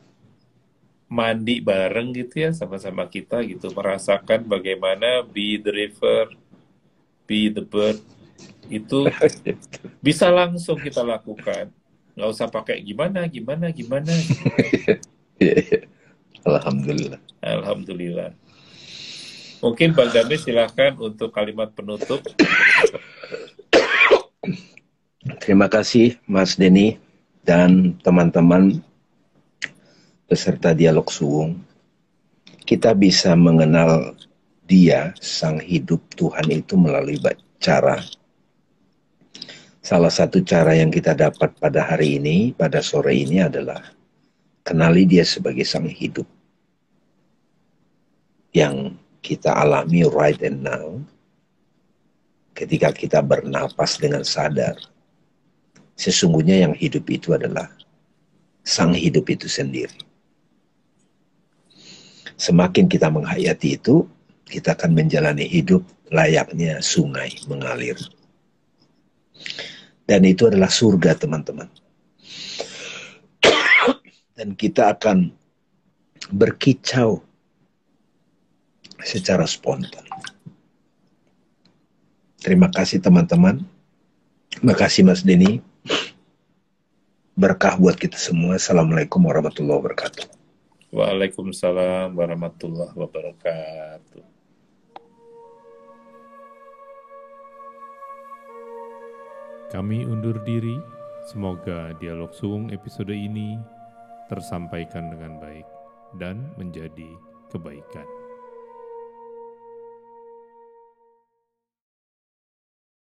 [1.06, 6.34] mandi bareng gitu ya sama-sama kita gitu merasakan bagaimana be the river
[7.30, 8.02] be the bird.
[8.66, 9.06] Itu
[10.06, 11.70] bisa langsung kita lakukan
[12.16, 14.12] nggak usah pakai gimana gimana gimana
[15.36, 15.80] Iya, iya.
[16.48, 17.20] Alhamdulillah.
[17.44, 18.32] alhamdulillah
[19.60, 22.24] mungkin bang Dami silahkan untuk kalimat penutup
[25.42, 26.98] Terima kasih Mas Denny
[27.42, 28.82] dan teman-teman
[30.26, 31.62] peserta dialog suwung.
[32.66, 34.18] Kita bisa mengenal
[34.66, 37.18] dia, sang hidup Tuhan itu melalui
[37.62, 38.02] cara.
[39.86, 43.78] Salah satu cara yang kita dapat pada hari ini, pada sore ini adalah
[44.66, 46.26] kenali dia sebagai sang hidup.
[48.50, 50.98] Yang kita alami right and now,
[52.58, 54.74] ketika kita bernapas dengan sadar,
[55.94, 57.70] sesungguhnya yang hidup itu adalah
[58.66, 60.02] sang hidup itu sendiri.
[62.34, 64.02] Semakin kita menghayati itu,
[64.50, 67.94] kita akan menjalani hidup layaknya sungai mengalir.
[70.06, 71.66] Dan itu adalah surga, teman-teman.
[74.38, 75.34] Dan kita akan
[76.30, 77.26] berkicau
[79.02, 80.06] secara spontan.
[82.38, 83.66] Terima kasih, teman-teman.
[84.54, 85.58] Terima kasih, Mas Denny
[87.36, 88.56] berkah buat kita semua.
[88.56, 90.24] Assalamualaikum warahmatullahi wabarakatuh.
[90.94, 94.35] Waalaikumsalam warahmatullahi wabarakatuh
[99.66, 100.78] Kami undur diri,
[101.26, 103.58] semoga dialog suung episode ini
[104.30, 105.66] tersampaikan dengan baik
[106.22, 107.10] dan menjadi
[107.50, 108.15] kebaikan.